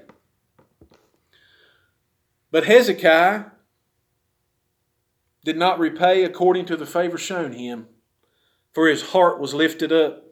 But 2.50 2.64
Hezekiah 2.64 3.44
did 5.44 5.56
not 5.56 5.78
repay 5.78 6.24
according 6.24 6.66
to 6.66 6.76
the 6.76 6.86
favor 6.86 7.18
shown 7.18 7.52
him, 7.52 7.86
for 8.72 8.88
his 8.88 9.10
heart 9.10 9.38
was 9.40 9.54
lifted 9.54 9.92
up 9.92 10.28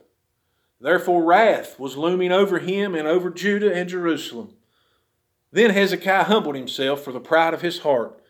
Therefore, 0.81 1.25
wrath 1.25 1.79
was 1.79 1.97
looming 1.97 2.33
over 2.33 2.59
him 2.59 2.95
and 2.95 3.09
over 3.09 3.31
Judah 3.31 3.75
and 3.75 3.89
Jerusalem. 3.89 4.55
Then 5.51 5.71
Hezekiah 5.71 6.25
humbled 6.25 6.55
himself 6.55 7.03
for 7.03 7.13
the 7.13 7.21
pride 7.21 7.55
of 7.55 7.63
his 7.63 7.79
heart, 7.79 8.21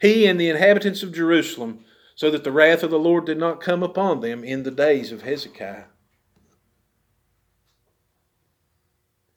he 0.00 0.26
and 0.26 0.38
the 0.38 0.50
inhabitants 0.50 1.02
of 1.02 1.12
Jerusalem, 1.12 1.84
so 2.16 2.30
that 2.30 2.42
the 2.44 2.50
wrath 2.50 2.82
of 2.82 2.90
the 2.90 2.98
Lord 2.98 3.26
did 3.26 3.38
not 3.38 3.60
come 3.60 3.82
upon 3.82 4.20
them 4.20 4.42
in 4.42 4.62
the 4.62 4.70
days 4.70 5.12
of 5.12 5.22
Hezekiah. 5.22 5.84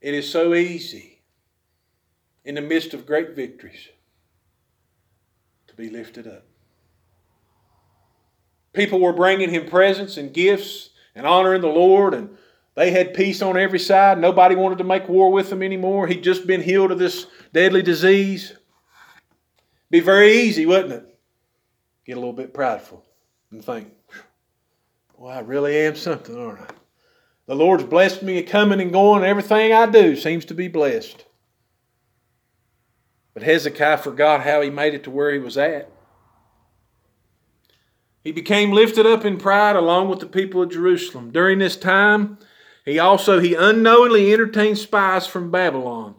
It 0.01 0.13
is 0.13 0.31
so 0.31 0.53
easy 0.53 1.21
in 2.45 2.55
the 2.55 2.61
midst 2.61 2.93
of 2.93 3.05
great 3.05 3.35
victories 3.35 3.89
to 5.67 5.75
be 5.75 5.89
lifted 5.89 6.25
up. 6.25 6.45
People 8.71 9.01
were 9.01 9.11
bringing 9.11 9.49
him 9.49 9.67
presents 9.67 10.15
and 10.15 10.33
gifts 10.33 10.91
and 11.13 11.27
honoring 11.27 11.61
the 11.61 11.67
Lord 11.67 12.13
and 12.13 12.37
they 12.75 12.91
had 12.91 13.13
peace 13.13 13.41
on 13.41 13.57
every 13.57 13.79
side. 13.79 14.19
Nobody 14.19 14.55
wanted 14.55 14.77
to 14.77 14.85
make 14.85 15.09
war 15.09 15.33
with 15.33 15.49
them 15.49 15.61
anymore. 15.61 16.07
He'd 16.07 16.23
just 16.23 16.47
been 16.47 16.61
healed 16.61 16.93
of 16.93 16.99
this 16.99 17.27
deadly 17.51 17.81
disease. 17.81 18.53
Be 19.89 19.99
very 19.99 20.31
easy, 20.31 20.65
wouldn't 20.65 20.93
it? 20.93 21.08
Get 22.09 22.17
a 22.17 22.21
little 22.21 22.33
bit 22.33 22.55
prideful 22.55 23.05
and 23.51 23.63
think, 23.63 23.93
well, 25.15 25.31
I 25.31 25.41
really 25.41 25.77
am 25.77 25.93
something, 25.93 26.35
aren't 26.35 26.61
I? 26.61 26.73
The 27.45 27.53
Lord's 27.53 27.83
blessed 27.83 28.23
me 28.23 28.41
coming 28.41 28.81
and 28.81 28.91
going. 28.91 29.23
Everything 29.23 29.71
I 29.73 29.85
do 29.85 30.15
seems 30.15 30.43
to 30.45 30.55
be 30.55 30.67
blessed. 30.67 31.25
But 33.35 33.43
Hezekiah 33.43 33.99
forgot 33.99 34.41
how 34.41 34.59
he 34.61 34.71
made 34.71 34.95
it 34.95 35.03
to 35.03 35.11
where 35.11 35.31
he 35.31 35.37
was 35.37 35.55
at. 35.55 35.91
He 38.23 38.31
became 38.31 38.71
lifted 38.71 39.05
up 39.05 39.23
in 39.23 39.37
pride 39.37 39.75
along 39.75 40.09
with 40.09 40.19
the 40.19 40.25
people 40.25 40.63
of 40.63 40.71
Jerusalem. 40.71 41.29
During 41.29 41.59
this 41.59 41.77
time, 41.77 42.39
he 42.85 42.97
also 42.97 43.39
he 43.39 43.53
unknowingly 43.53 44.33
entertained 44.33 44.79
spies 44.79 45.27
from 45.27 45.51
Babylon, 45.51 46.15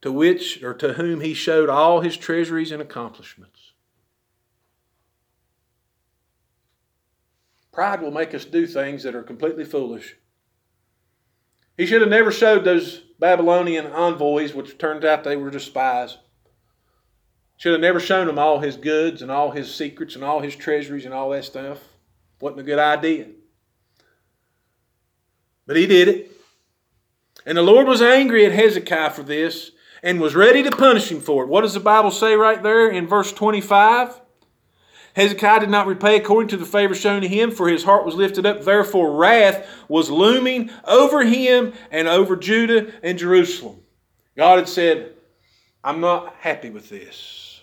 to 0.00 0.10
which 0.10 0.62
or 0.62 0.72
to 0.72 0.94
whom 0.94 1.20
he 1.20 1.34
showed 1.34 1.68
all 1.68 2.00
his 2.00 2.16
treasuries 2.16 2.72
and 2.72 2.80
accomplishments. 2.80 3.55
Pride 7.76 8.00
will 8.00 8.10
make 8.10 8.32
us 8.32 8.46
do 8.46 8.66
things 8.66 9.02
that 9.02 9.14
are 9.14 9.22
completely 9.22 9.62
foolish. 9.62 10.16
He 11.76 11.84
should 11.84 12.00
have 12.00 12.08
never 12.08 12.32
showed 12.32 12.64
those 12.64 13.02
Babylonian 13.20 13.84
envoys, 13.88 14.54
which 14.54 14.78
turned 14.78 15.04
out 15.04 15.24
they 15.24 15.36
were 15.36 15.50
just 15.50 15.66
spies. 15.66 16.16
Should 17.58 17.72
have 17.72 17.82
never 17.82 18.00
shown 18.00 18.28
them 18.28 18.38
all 18.38 18.60
his 18.60 18.78
goods 18.78 19.20
and 19.20 19.30
all 19.30 19.50
his 19.50 19.74
secrets 19.74 20.14
and 20.14 20.24
all 20.24 20.40
his 20.40 20.56
treasuries 20.56 21.04
and 21.04 21.12
all 21.12 21.28
that 21.28 21.44
stuff. 21.44 21.80
Wasn't 22.40 22.60
a 22.60 22.62
good 22.62 22.78
idea. 22.78 23.26
But 25.66 25.76
he 25.76 25.86
did 25.86 26.08
it. 26.08 26.30
And 27.44 27.58
the 27.58 27.62
Lord 27.62 27.86
was 27.86 28.00
angry 28.00 28.46
at 28.46 28.52
Hezekiah 28.52 29.10
for 29.10 29.22
this 29.22 29.72
and 30.02 30.18
was 30.18 30.34
ready 30.34 30.62
to 30.62 30.70
punish 30.70 31.12
him 31.12 31.20
for 31.20 31.44
it. 31.44 31.50
What 31.50 31.60
does 31.60 31.74
the 31.74 31.80
Bible 31.80 32.10
say 32.10 32.36
right 32.36 32.62
there 32.62 32.88
in 32.88 33.06
verse 33.06 33.34
25? 33.34 34.22
Hezekiah 35.16 35.60
did 35.60 35.70
not 35.70 35.86
repay 35.86 36.16
according 36.16 36.50
to 36.50 36.58
the 36.58 36.66
favor 36.66 36.94
shown 36.94 37.22
to 37.22 37.28
him, 37.28 37.50
for 37.50 37.68
his 37.68 37.84
heart 37.84 38.04
was 38.04 38.14
lifted 38.14 38.44
up. 38.44 38.62
Therefore, 38.62 39.16
wrath 39.16 39.66
was 39.88 40.10
looming 40.10 40.70
over 40.84 41.24
him 41.24 41.72
and 41.90 42.06
over 42.06 42.36
Judah 42.36 42.92
and 43.02 43.18
Jerusalem. 43.18 43.80
God 44.36 44.58
had 44.58 44.68
said, 44.68 45.14
I'm 45.82 46.02
not 46.02 46.34
happy 46.40 46.68
with 46.68 46.90
this. 46.90 47.62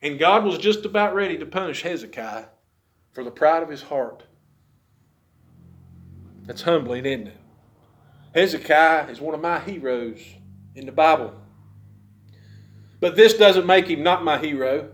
And 0.00 0.20
God 0.20 0.44
was 0.44 0.56
just 0.56 0.84
about 0.84 1.16
ready 1.16 1.36
to 1.38 1.46
punish 1.46 1.82
Hezekiah 1.82 2.44
for 3.10 3.24
the 3.24 3.30
pride 3.32 3.64
of 3.64 3.68
his 3.68 3.82
heart. 3.82 4.22
That's 6.44 6.62
humbling, 6.62 7.06
isn't 7.06 7.26
it? 7.26 7.36
Hezekiah 8.36 9.08
is 9.08 9.20
one 9.20 9.34
of 9.34 9.40
my 9.40 9.58
heroes 9.58 10.20
in 10.76 10.86
the 10.86 10.92
Bible. 10.92 11.34
But 13.00 13.16
this 13.16 13.34
doesn't 13.34 13.66
make 13.66 13.88
him 13.88 14.02
not 14.02 14.24
my 14.24 14.38
hero 14.38 14.90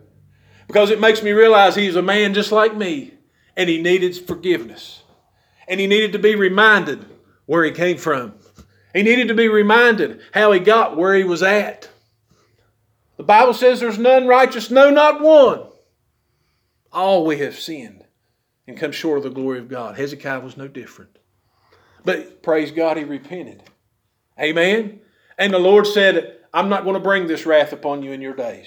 because 0.66 0.90
it 0.90 1.00
makes 1.00 1.23
me 1.23 1.32
realize 1.32 1.75
he's 1.75 1.97
a 1.97 2.02
man 2.02 2.35
just 2.35 2.52
like 2.52 2.76
me 2.76 3.14
and 3.56 3.68
he 3.68 3.80
needed 3.80 4.16
forgiveness. 4.16 5.02
And 5.68 5.78
he 5.78 5.87
needed 5.87 6.12
to 6.12 6.18
be 6.18 6.35
reminded 6.35 7.06
where 7.47 7.64
he 7.64 7.71
came 7.71 7.97
from. 7.97 8.35
He 8.92 9.02
needed 9.02 9.28
to 9.28 9.35
be 9.35 9.49
reminded 9.49 10.21
how 10.32 10.52
he 10.52 10.61
got 10.61 10.97
where 10.97 11.14
he 11.14 11.25
was 11.25 11.42
at. 11.42 11.88
The 13.16 13.23
Bible 13.23 13.54
says 13.54 13.80
there's 13.80 13.99
none 13.99 14.26
righteous, 14.26 14.71
no, 14.71 14.90
not 14.90 15.21
one. 15.21 15.62
All 16.92 17.25
we 17.25 17.38
have 17.38 17.59
sinned 17.59 18.04
and 18.66 18.76
come 18.76 18.92
short 18.92 19.18
of 19.18 19.25
the 19.25 19.30
glory 19.30 19.59
of 19.59 19.68
God. 19.68 19.97
Hezekiah 19.97 20.40
was 20.40 20.56
no 20.56 20.68
different. 20.68 21.18
But 22.04 22.42
praise 22.42 22.71
God, 22.71 22.97
he 22.97 23.04
repented. 23.04 23.62
Amen. 24.40 25.00
And 25.39 25.53
the 25.53 25.59
Lord 25.59 25.87
said, 25.87 26.39
I'm 26.53 26.69
not 26.69 26.85
going 26.85 26.95
to 26.95 27.01
bring 27.01 27.27
this 27.27 27.47
wrath 27.47 27.73
upon 27.73 28.03
you 28.03 28.12
in 28.12 28.21
your 28.21 28.35
days. 28.35 28.67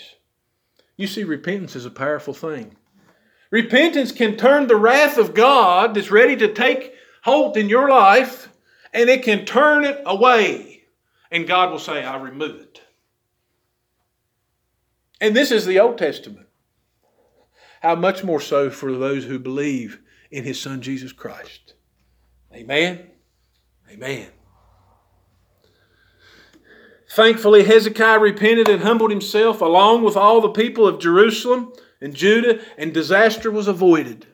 You 0.98 1.08
see, 1.08 1.24
repentance 1.24 1.76
is 1.76 1.86
a 1.86 1.92
powerful 1.92 2.34
thing. 2.34 2.76
Repentance 3.52 4.12
can 4.12 4.38
turn 4.38 4.68
the 4.68 4.76
wrath 4.76 5.18
of 5.18 5.34
God 5.34 5.94
that's 5.94 6.12
ready 6.12 6.36
to 6.38 6.54
take 6.54 6.94
hold 7.24 7.58
in 7.58 7.70
your 7.70 7.90
life, 7.90 8.50
and 8.94 9.10
it 9.10 9.24
can 9.24 9.46
turn 9.46 9.86
it 9.86 10.02
away. 10.06 10.84
And 11.32 11.48
God 11.48 11.72
will 11.72 11.80
say, 11.80 12.04
I 12.04 12.18
remove 12.18 12.62
it. 12.62 12.82
And 15.22 15.36
this 15.36 15.52
is 15.52 15.66
the 15.66 15.80
Old 15.80 15.98
Testament. 15.98 16.48
How 17.82 17.96
much 17.96 18.24
more 18.24 18.42
so 18.42 18.70
for 18.70 18.92
those 18.92 19.26
who 19.26 19.38
believe 19.40 20.02
in 20.32 20.44
His 20.44 20.60
Son 20.60 20.82
Jesus 20.82 21.12
Christ. 21.12 21.74
Amen. 22.54 23.10
Amen. 23.90 24.28
Thankfully, 27.16 27.64
Hezekiah 27.64 28.20
repented 28.20 28.68
and 28.68 28.84
humbled 28.84 29.10
himself 29.10 29.62
along 29.62 30.04
with 30.04 30.18
all 30.18 30.42
the 30.42 30.50
people 30.50 30.86
of 30.86 31.00
Jerusalem 31.00 31.72
and 32.02 32.14
Judah, 32.14 32.60
and 32.78 32.94
disaster 32.94 33.50
was 33.50 33.70
avoided. 33.70 34.28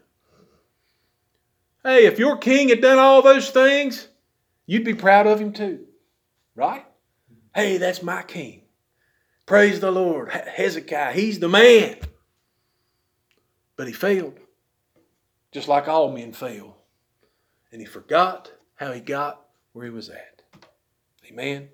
Hey, 1.83 2.07
if 2.07 2.17
your 2.17 2.37
king 2.37 2.69
had 2.69 2.81
done 2.81 2.97
all 2.97 3.21
those 3.21 3.51
things, 3.51 4.07
you'd 4.65 4.83
be 4.83 4.95
proud 4.95 5.27
of 5.27 5.39
him 5.39 5.53
too, 5.53 5.85
right? 6.55 6.83
Hey, 7.53 7.77
that's 7.77 8.01
my 8.01 8.23
king. 8.23 8.63
Praise 9.45 9.79
the 9.79 9.91
Lord. 9.91 10.31
Hezekiah, 10.31 11.13
he's 11.13 11.37
the 11.37 11.49
man. 11.49 11.97
But 13.75 13.85
he 13.85 13.93
failed, 13.93 14.39
just 15.51 15.67
like 15.67 15.87
all 15.87 16.11
men 16.11 16.33
fail. 16.33 16.77
And 17.71 17.79
he 17.79 17.85
forgot 17.85 18.51
how 18.73 18.91
he 18.91 19.01
got 19.01 19.39
where 19.73 19.85
he 19.85 19.91
was 19.91 20.09
at. 20.09 20.41
Amen. 21.29 21.69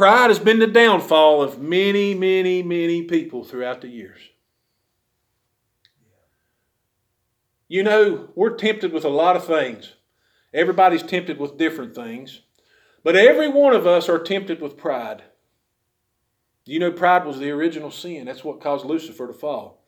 Pride 0.00 0.30
has 0.30 0.38
been 0.38 0.60
the 0.60 0.66
downfall 0.66 1.42
of 1.42 1.60
many, 1.60 2.14
many, 2.14 2.62
many 2.62 3.02
people 3.02 3.44
throughout 3.44 3.82
the 3.82 3.88
years. 3.88 4.18
You 7.68 7.82
know, 7.82 8.30
we're 8.34 8.56
tempted 8.56 8.94
with 8.94 9.04
a 9.04 9.10
lot 9.10 9.36
of 9.36 9.44
things. 9.44 9.96
Everybody's 10.54 11.02
tempted 11.02 11.38
with 11.38 11.58
different 11.58 11.94
things. 11.94 12.40
But 13.04 13.14
every 13.14 13.48
one 13.48 13.74
of 13.74 13.86
us 13.86 14.08
are 14.08 14.18
tempted 14.18 14.62
with 14.62 14.78
pride. 14.78 15.22
You 16.64 16.78
know, 16.78 16.92
pride 16.92 17.26
was 17.26 17.38
the 17.38 17.50
original 17.50 17.90
sin. 17.90 18.24
That's 18.24 18.42
what 18.42 18.62
caused 18.62 18.86
Lucifer 18.86 19.26
to 19.26 19.34
fall. 19.34 19.84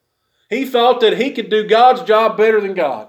He 0.51 0.67
thought 0.67 1.01
that 1.01 1.17
he 1.17 1.31
could 1.31 1.49
do 1.49 1.67
God's 1.67 2.03
job 2.03 2.37
better 2.37 2.61
than 2.61 2.75
God. 2.75 3.09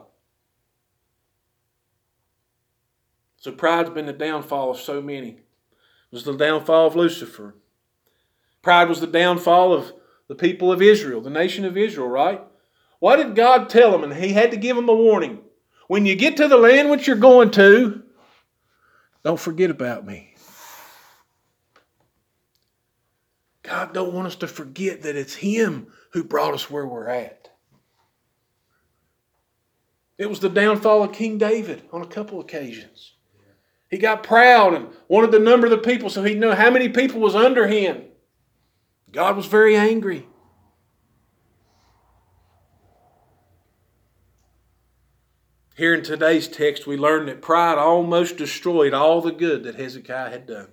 So 3.36 3.52
pride's 3.52 3.90
been 3.90 4.06
the 4.06 4.14
downfall 4.14 4.72
of 4.72 4.80
so 4.80 5.02
many. 5.02 5.42
Was 6.14 6.26
the 6.26 6.38
downfall 6.38 6.86
of 6.86 6.96
Lucifer. 6.96 7.56
Pride 8.62 8.88
was 8.88 9.02
the 9.02 9.08
downfall 9.08 9.74
of 9.74 9.92
the 10.28 10.36
people 10.36 10.72
of 10.72 10.80
Israel, 10.80 11.22
the 11.22 11.32
nation 11.32 11.66
of 11.66 11.76
Israel, 11.76 12.08
right? 12.08 12.40
Why 13.00 13.16
did 13.16 13.36
God 13.36 13.68
tell 13.68 13.92
them? 13.92 14.04
And 14.04 14.14
He 14.14 14.32
had 14.32 14.52
to 14.52 14.58
give 14.58 14.76
them 14.76 14.90
a 14.90 14.94
warning. 14.94 15.40
When 15.88 16.06
you 16.06 16.16
get 16.16 16.38
to 16.38 16.48
the 16.48 16.56
land 16.56 16.92
which 16.92 17.08
you're 17.08 17.16
going 17.16 17.50
to, 17.52 18.04
don't 19.24 19.40
forget 19.40 19.72
about 19.72 20.06
me. 20.06 20.36
God 23.64 23.96
don't 23.96 24.14
want 24.14 24.28
us 24.28 24.36
to 24.36 24.48
forget 24.48 25.02
that 25.02 25.16
it's 25.16 25.34
Him 25.34 25.88
who 26.12 26.24
brought 26.24 26.54
us 26.54 26.70
where 26.70 26.86
we're 26.86 27.08
at. 27.08 27.50
It 30.20 30.30
was 30.30 30.42
the 30.42 30.50
downfall 30.50 31.02
of 31.02 31.14
King 31.14 31.40
David 31.40 31.82
on 31.92 32.04
a 32.04 32.08
couple 32.08 32.40
occasions. 32.40 33.13
He 33.94 34.00
got 34.00 34.24
proud 34.24 34.74
and 34.74 34.88
wanted 35.08 35.32
to 35.34 35.38
number 35.38 35.70
the 35.70 35.78
people 35.78 36.10
so 36.10 36.24
he'd 36.24 36.40
know 36.40 36.56
how 36.56 36.72
many 36.72 36.90
people 36.90 37.22
was 37.22 37.36
under 37.36 37.68
him. 37.68 38.02
God 39.12 39.38
was 39.38 39.46
very 39.46 39.76
angry. 39.76 40.26
Here 45.76 45.94
in 45.94 46.02
today's 46.02 46.48
text, 46.48 46.88
we 46.88 46.98
learn 46.98 47.28
that 47.28 47.44
pride 47.44 47.78
almost 47.78 48.36
destroyed 48.36 48.96
all 48.96 49.22
the 49.22 49.32
good 49.32 49.64
that 49.64 49.76
Hezekiah 49.76 50.32
had 50.32 50.48
done. 50.48 50.70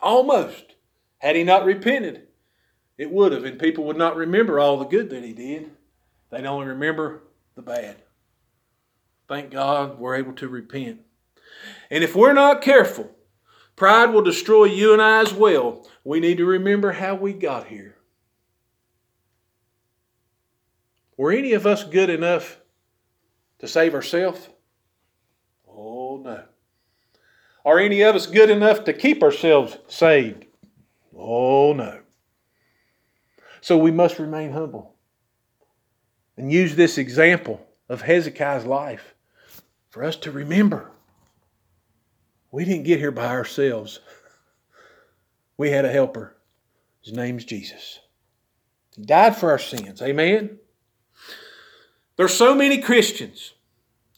Almost. 0.00 0.76
Had 1.18 1.34
he 1.34 1.42
not 1.42 1.64
repented, 1.64 2.28
it 2.98 3.10
would 3.10 3.32
have, 3.32 3.42
and 3.42 3.58
people 3.58 3.82
would 3.86 3.98
not 3.98 4.14
remember 4.14 4.60
all 4.60 4.76
the 4.76 4.84
good 4.84 5.10
that 5.10 5.24
he 5.24 5.32
did. 5.32 5.72
They'd 6.30 6.46
only 6.46 6.68
remember 6.68 7.24
the 7.56 7.62
bad. 7.62 7.96
Thank 9.26 9.50
God 9.50 9.98
we're 9.98 10.14
able 10.14 10.34
to 10.34 10.46
repent. 10.46 11.00
And 11.90 12.04
if 12.04 12.14
we're 12.14 12.32
not 12.32 12.62
careful, 12.62 13.10
pride 13.74 14.12
will 14.12 14.22
destroy 14.22 14.64
you 14.64 14.92
and 14.92 15.02
I 15.02 15.20
as 15.20 15.32
well. 15.34 15.86
We 16.04 16.20
need 16.20 16.38
to 16.38 16.46
remember 16.46 16.92
how 16.92 17.16
we 17.16 17.32
got 17.32 17.66
here. 17.66 17.96
Were 21.16 21.32
any 21.32 21.52
of 21.52 21.66
us 21.66 21.84
good 21.84 22.08
enough 22.08 22.60
to 23.58 23.68
save 23.68 23.94
ourselves? 23.94 24.48
Oh, 25.68 26.16
no. 26.16 26.44
Are 27.64 27.78
any 27.78 28.00
of 28.02 28.14
us 28.14 28.26
good 28.26 28.48
enough 28.48 28.84
to 28.84 28.92
keep 28.92 29.22
ourselves 29.22 29.76
saved? 29.88 30.46
Oh, 31.14 31.74
no. 31.74 32.00
So 33.60 33.76
we 33.76 33.90
must 33.90 34.18
remain 34.18 34.52
humble 34.52 34.94
and 36.36 36.50
use 36.50 36.74
this 36.74 36.96
example 36.96 37.66
of 37.90 38.00
Hezekiah's 38.00 38.64
life 38.64 39.14
for 39.90 40.02
us 40.02 40.16
to 40.16 40.30
remember 40.30 40.90
we 42.50 42.64
didn't 42.64 42.84
get 42.84 42.98
here 42.98 43.12
by 43.12 43.26
ourselves. 43.26 44.00
We 45.56 45.70
had 45.70 45.84
a 45.84 45.92
helper. 45.92 46.36
His 47.02 47.12
name's 47.12 47.44
Jesus. 47.44 48.00
He 48.96 49.02
died 49.02 49.36
for 49.36 49.50
our 49.50 49.58
sins. 49.58 50.02
Amen. 50.02 50.58
There's 52.16 52.34
so 52.34 52.54
many 52.54 52.78
Christians 52.78 53.54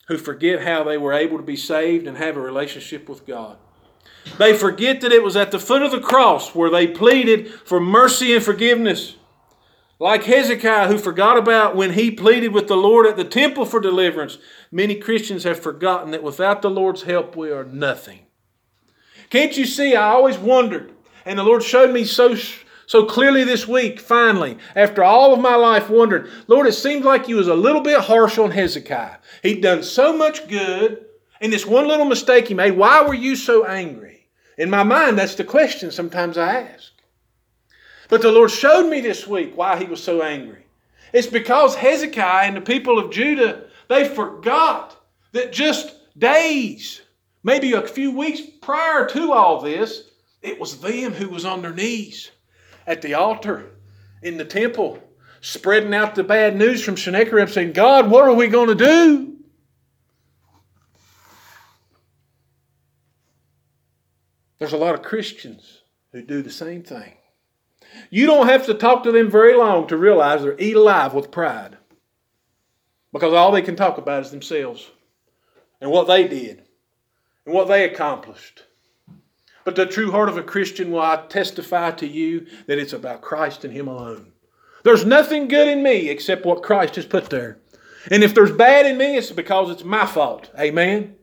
who 0.09 0.19
forget 0.19 0.63
how 0.63 0.83
they 0.83 0.99
were 0.99 1.13
able 1.13 1.37
to 1.37 1.43
be 1.43 1.57
saved 1.57 2.07
and 2.07 2.17
have 2.17 2.37
a 2.37 2.41
relationship 2.41 3.09
with 3.09 3.27
God. 3.27 3.59
They 4.39 4.57
forget 4.57 5.01
that 5.01 5.13
it 5.13 5.23
was 5.23 5.37
at 5.37 5.51
the 5.51 5.59
foot 5.59 5.83
of 5.83 5.91
the 5.91 6.01
cross 6.01 6.55
where 6.55 6.71
they 6.71 6.87
pleaded 6.87 7.49
for 7.51 7.81
mercy 7.81 8.35
and 8.35 8.43
forgiveness. 8.43 9.17
Like 10.03 10.25
Hezekiah, 10.25 10.89
who 10.89 10.99
forgot 10.99 11.39
about 11.39 11.77
when 11.77 11.93
he 11.93 12.11
pleaded 12.11 12.53
with 12.53 12.67
the 12.67 12.77
Lord 12.77 13.07
at 13.07 13.17
the 13.17 13.23
temple 13.23 13.65
for 13.65 13.79
deliverance, 13.79 14.37
many 14.73 14.97
Christians 14.97 15.45
have 15.45 15.61
forgotten 15.61 16.11
that 16.11 16.25
without 16.25 16.61
the 16.61 16.69
Lord's 16.69 17.03
help, 17.03 17.37
we 17.37 17.53
are 17.53 17.63
nothing. 17.63 18.19
Can't 19.31 19.57
you 19.57 19.65
see? 19.65 19.95
I 19.95 20.09
always 20.09 20.39
wondered, 20.39 20.91
and 21.25 21.39
the 21.39 21.45
Lord 21.45 21.63
showed 21.63 21.95
me 21.95 22.05
so 22.05 22.35
so 22.85 23.05
clearly 23.05 23.45
this 23.45 23.69
week, 23.69 24.01
finally, 24.01 24.59
after 24.75 25.05
all 25.05 25.33
of 25.33 25.39
my 25.39 25.55
life 25.55 25.89
wondering, 25.89 26.27
Lord, 26.49 26.67
it 26.67 26.73
seemed 26.73 27.05
like 27.05 27.29
you 27.29 27.37
was 27.37 27.47
a 27.47 27.55
little 27.55 27.81
bit 27.81 28.01
harsh 28.01 28.39
on 28.39 28.51
Hezekiah. 28.51 29.19
He'd 29.45 29.63
done 29.63 29.85
so 29.85 30.13
much 30.13 30.49
good, 30.49 31.07
and 31.41 31.53
this 31.53 31.65
one 31.65 31.87
little 31.87 32.07
mistake 32.07 32.49
he 32.49 32.55
made, 32.55 32.73
why 32.73 33.03
were 33.03 33.15
you 33.15 33.37
so 33.37 33.65
angry? 33.67 34.27
In 34.59 34.69
my 34.69 34.83
mind, 34.83 35.17
that's 35.17 35.37
the 35.37 35.45
question 35.45 35.93
sometimes 35.93 36.37
I 36.37 36.63
ask. 36.63 36.92
But 38.13 38.21
the 38.21 38.31
Lord 38.31 38.51
showed 38.51 38.91
me 38.91 39.01
this 39.01 39.27
week 39.27 39.57
why 39.57 39.79
he 39.79 39.87
was 39.87 40.05
so 40.05 40.21
angry. 40.21 40.67
It's 41.15 41.27
because 41.27 41.75
Hezekiah 41.75 42.47
and 42.47 42.55
the 42.55 42.61
people 42.61 42.99
of 42.99 43.11
Judah, 43.11 43.65
they 43.89 44.07
forgot 44.07 45.03
that 45.33 45.51
just 45.51 45.97
days, 46.19 47.01
maybe 47.43 47.73
a 47.73 47.81
few 47.81 48.15
weeks 48.15 48.43
prior 48.61 49.09
to 49.09 49.33
all 49.33 49.63
this, 49.63 50.11
it 50.43 50.61
was 50.61 50.79
them 50.79 51.15
who 51.15 51.31
was 51.31 51.47
on 51.47 51.63
their 51.63 51.73
knees 51.73 52.31
at 52.87 53.01
the 53.01 53.15
altar 53.15 53.71
in 54.23 54.37
the 54.37 54.45
temple, 54.45 55.03
spreading 55.41 55.95
out 55.95 56.15
the 56.15 56.23
bad 56.23 56.55
news 56.55 56.85
from 56.85 56.99
Sennacherib, 56.99 57.49
saying, 57.49 57.73
God, 57.73 58.11
what 58.11 58.25
are 58.25 58.35
we 58.35 58.49
going 58.49 58.69
to 58.69 58.75
do? 58.75 59.39
There's 64.59 64.75
a 64.75 64.77
lot 64.77 64.95
of 64.95 65.01
Christians 65.01 65.81
who 66.13 66.21
do 66.21 66.43
the 66.43 66.51
same 66.51 66.83
thing. 66.83 67.15
You 68.11 68.27
don't 68.27 68.49
have 68.49 68.67
to 68.67 68.75
talk 68.75 69.03
to 69.05 69.13
them 69.13 69.31
very 69.31 69.55
long 69.57 69.87
to 69.89 69.97
realize 69.97 70.43
they're 70.43 70.59
eat 70.59 70.77
alive 70.77 71.15
with 71.15 71.31
pride. 71.31 71.77
Because 73.13 73.35
all 73.35 73.53
they 73.53 73.63
can 73.63 73.77
talk 73.77 73.99
about 73.99 74.23
is 74.23 74.31
themselves 74.31 74.91
and 75.81 75.91
what 75.91 76.07
they 76.07 76.27
did 76.27 76.63
and 77.45 77.55
what 77.55 77.69
they 77.69 77.85
accomplished. 77.85 78.65
But 79.65 79.77
the 79.77 79.87
true 79.87 80.11
heart 80.11 80.29
of 80.29 80.37
a 80.37 80.43
Christian 80.43 80.91
will 80.91 81.01
I 81.01 81.25
testify 81.29 81.93
to 81.93 82.07
you 82.07 82.47
that 82.67 82.79
it's 82.79 82.93
about 82.93 83.21
Christ 83.21 83.65
and 83.65 83.73
Him 83.73 83.89
alone. 83.89 84.33
There's 84.83 85.05
nothing 85.05 85.49
good 85.49 85.69
in 85.69 85.83
me 85.83 86.09
except 86.09 86.45
what 86.45 86.63
Christ 86.63 86.97
has 86.97 87.07
put 87.07 87.31
there. 87.31 87.59
And 88.11 88.25
if 88.25 88.35
there's 88.35 88.51
bad 88.51 88.87
in 88.87 88.99
me, 88.99 89.17
it's 89.17 89.31
because 89.31 89.71
it's 89.71 89.85
my 89.85 90.07
fault. 90.07 90.51
Amen? 90.59 91.15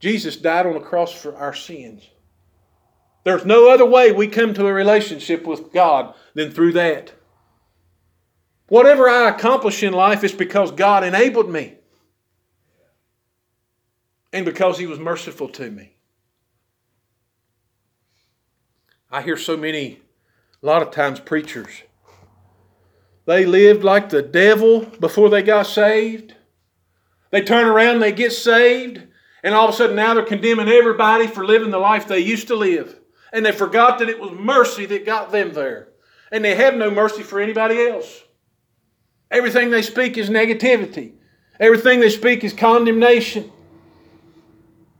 Jesus 0.00 0.36
died 0.36 0.66
on 0.66 0.74
the 0.74 0.80
cross 0.80 1.12
for 1.12 1.34
our 1.36 1.54
sins. 1.54 2.06
There's 3.24 3.46
no 3.46 3.70
other 3.70 3.86
way 3.86 4.12
we 4.12 4.28
come 4.28 4.52
to 4.54 4.66
a 4.66 4.72
relationship 4.72 5.46
with 5.46 5.72
God 5.72 6.14
than 6.34 6.50
through 6.50 6.72
that. 6.72 7.14
Whatever 8.68 9.08
I 9.08 9.30
accomplish 9.30 9.82
in 9.82 9.92
life 9.92 10.22
is 10.22 10.32
because 10.32 10.70
God 10.70 11.04
enabled 11.04 11.50
me 11.50 11.74
and 14.32 14.44
because 14.44 14.78
He 14.78 14.86
was 14.86 14.98
merciful 14.98 15.48
to 15.50 15.70
me. 15.70 15.96
I 19.10 19.22
hear 19.22 19.36
so 19.36 19.56
many, 19.56 20.00
a 20.62 20.66
lot 20.66 20.82
of 20.82 20.90
times, 20.90 21.20
preachers. 21.20 21.82
They 23.26 23.46
lived 23.46 23.84
like 23.84 24.10
the 24.10 24.22
devil 24.22 24.80
before 25.00 25.30
they 25.30 25.42
got 25.42 25.66
saved. 25.66 26.34
They 27.30 27.42
turn 27.42 27.66
around, 27.66 28.00
they 28.00 28.12
get 28.12 28.32
saved, 28.32 29.02
and 29.42 29.54
all 29.54 29.68
of 29.68 29.74
a 29.74 29.76
sudden 29.76 29.96
now 29.96 30.14
they're 30.14 30.24
condemning 30.24 30.68
everybody 30.68 31.26
for 31.26 31.46
living 31.46 31.70
the 31.70 31.78
life 31.78 32.06
they 32.06 32.18
used 32.18 32.48
to 32.48 32.56
live. 32.56 33.00
And 33.34 33.44
they 33.44 33.50
forgot 33.50 33.98
that 33.98 34.08
it 34.08 34.20
was 34.20 34.30
mercy 34.30 34.86
that 34.86 35.04
got 35.04 35.32
them 35.32 35.52
there. 35.52 35.88
And 36.30 36.44
they 36.44 36.54
have 36.54 36.76
no 36.76 36.88
mercy 36.88 37.24
for 37.24 37.40
anybody 37.40 37.84
else. 37.84 38.22
Everything 39.28 39.70
they 39.70 39.82
speak 39.82 40.16
is 40.16 40.30
negativity. 40.30 41.14
Everything 41.58 41.98
they 41.98 42.10
speak 42.10 42.44
is 42.44 42.52
condemnation. 42.52 43.50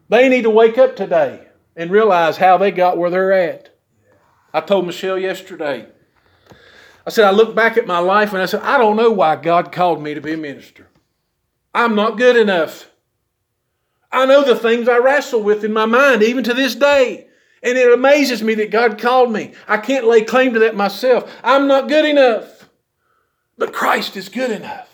They 0.09 0.29
need 0.29 0.43
to 0.43 0.51
wake 0.51 0.79
up 0.79 0.97
today 0.97 1.47
and 1.77 1.93
realize 1.93 2.37
how 2.37 2.59
they 2.59 2.73
got 2.73 2.99
where 2.99 3.09
they're 3.09 3.33
at. 3.33 3.79
I 4.53 4.61
told 4.61 4.87
Michelle 4.87 5.19
yesterday, 5.19 5.87
I 7.07 7.11
said, 7.11 7.27
I 7.27 7.31
look 7.31 7.55
back 7.55 7.77
at 7.77 7.87
my 7.87 8.01
life 8.01 8.33
and 8.33 8.43
I 8.43 8.47
said, 8.47 8.63
I 8.63 8.79
don't 8.79 8.97
know 8.97 9.13
why 9.13 9.37
God 9.37 9.71
called 9.71 10.03
me 10.03 10.15
to 10.15 10.21
be 10.21 10.33
a 10.33 10.37
minister. 10.37 10.89
I'm 11.73 11.95
not 11.95 12.19
good 12.19 12.37
enough. 12.37 12.91
I 14.11 14.27
know 14.27 14.45
the 14.45 14.57
things 14.57 14.89
I 14.89 14.99
wrestle 14.99 15.43
with 15.43 15.63
in 15.63 15.73
my 15.73 15.87
mind, 15.87 16.25
even 16.25 16.43
to 16.45 16.55
this 16.55 16.75
day. 16.75 17.29
And 17.65 17.79
it 17.79 17.91
amazes 17.91 18.43
me 18.43 18.55
that 18.57 18.71
God 18.71 18.99
called 18.99 19.33
me. 19.33 19.55
I 19.67 19.79
can't 19.79 20.07
lay 20.07 20.23
claim 20.23 20.53
to 20.53 20.59
that 20.61 20.77
myself. 20.77 21.35
I'm 21.43 21.67
not 21.67 21.89
good 21.89 22.05
enough. 22.05 22.69
But 23.57 23.73
Christ 23.73 24.19
is 24.19 24.29
good 24.29 24.51
enough. 24.51 24.91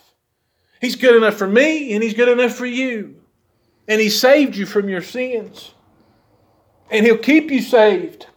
He's 0.80 0.94
good 0.94 1.16
enough 1.16 1.34
for 1.34 1.48
me, 1.48 1.92
and 1.92 2.02
He's 2.02 2.14
good 2.14 2.28
enough 2.28 2.54
for 2.54 2.66
you. 2.66 3.16
And 3.88 4.00
He 4.00 4.08
saved 4.08 4.54
you 4.54 4.66
from 4.66 4.88
your 4.88 5.02
sins. 5.02 5.74
And 6.90 7.04
He'll 7.04 7.18
keep 7.18 7.50
you 7.50 7.60
saved 7.60 8.28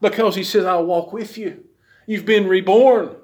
because 0.00 0.34
He 0.34 0.42
says, 0.44 0.64
I'll 0.64 0.84
walk 0.84 1.12
with 1.12 1.38
you. 1.38 1.64
You've 2.06 2.26
been 2.26 2.48
reborn. 2.48 3.14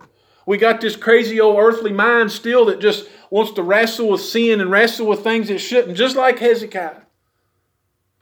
We 0.47 0.57
got 0.57 0.81
this 0.81 0.95
crazy 0.95 1.41
old 1.41 1.59
earthly 1.59 1.93
mind 1.93 2.31
still 2.31 2.67
that 2.67 2.81
just 2.81 3.09
wants 3.31 3.53
to 3.53 3.63
wrestle 3.63 4.11
with 4.11 4.21
sin 4.21 4.61
and 4.61 4.71
wrestle 4.71 5.07
with 5.07 5.25
things 5.25 5.51
it 5.51 5.59
shouldn't, 5.59 5.97
just 5.97 6.15
like 6.15 6.39
Hezekiah. 6.39 7.03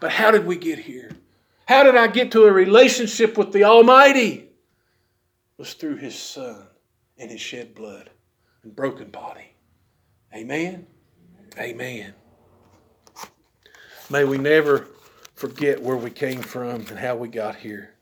But 0.01 0.13
how 0.13 0.31
did 0.31 0.47
we 0.47 0.57
get 0.57 0.79
here? 0.79 1.11
How 1.71 1.85
did 1.85 1.95
I 1.95 2.09
get 2.09 2.33
to 2.33 2.47
a 2.47 2.53
relationship 2.53 3.39
with 3.39 3.53
the 3.53 3.63
Almighty? 3.63 4.33
It 4.33 4.51
was 5.57 5.75
through 5.75 5.99
His 5.99 6.19
Son 6.19 6.67
and 7.17 7.31
His 7.31 7.41
shed 7.41 7.77
blood 7.77 8.11
and 8.65 8.75
broken 8.75 9.09
body. 9.09 9.53
Amen? 10.35 10.89
Amen. 11.57 12.13
May 14.11 14.25
we 14.25 14.37
never 14.37 14.89
forget 15.37 15.81
where 15.81 15.97
we 15.97 16.11
came 16.11 16.43
from 16.43 16.87
and 16.89 16.99
how 16.99 17.15
we 17.15 17.29
got 17.29 17.55
here. 17.55 17.95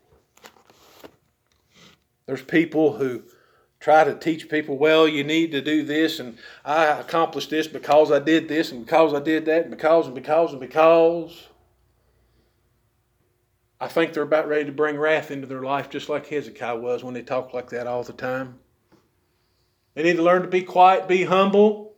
There's 2.25 2.41
people 2.41 2.97
who 2.97 3.21
try 3.79 4.03
to 4.03 4.15
teach 4.15 4.49
people, 4.49 4.79
well, 4.79 5.07
you 5.07 5.23
need 5.23 5.51
to 5.51 5.61
do 5.61 5.83
this, 5.83 6.19
and 6.19 6.39
I 6.65 6.85
accomplished 6.85 7.51
this 7.51 7.67
because 7.67 8.11
I 8.11 8.17
did 8.17 8.47
this, 8.47 8.71
and 8.71 8.83
because 8.83 9.13
I 9.13 9.19
did 9.19 9.45
that, 9.45 9.61
and 9.61 9.69
because 9.69 10.07
and 10.07 10.15
because 10.15 10.53
and 10.53 10.59
because. 10.59 11.48
I 13.81 13.87
think 13.87 14.13
they're 14.13 14.23
about 14.23 14.47
ready 14.47 14.65
to 14.65 14.71
bring 14.71 14.97
wrath 14.97 15.31
into 15.31 15.47
their 15.47 15.63
life, 15.63 15.89
just 15.89 16.09
like 16.09 16.27
Hezekiah 16.27 16.77
was 16.77 17.03
when 17.03 17.13
they 17.13 17.21
talk 17.21 17.53
like 17.53 17.69
that 17.69 17.87
all 17.87 18.03
the 18.03 18.13
time. 18.13 18.59
They 19.93 20.03
need 20.03 20.17
to 20.17 20.23
learn 20.23 20.41
to 20.41 20.47
be 20.47 20.63
quiet, 20.63 21.07
be 21.07 21.23
humble, 21.23 21.93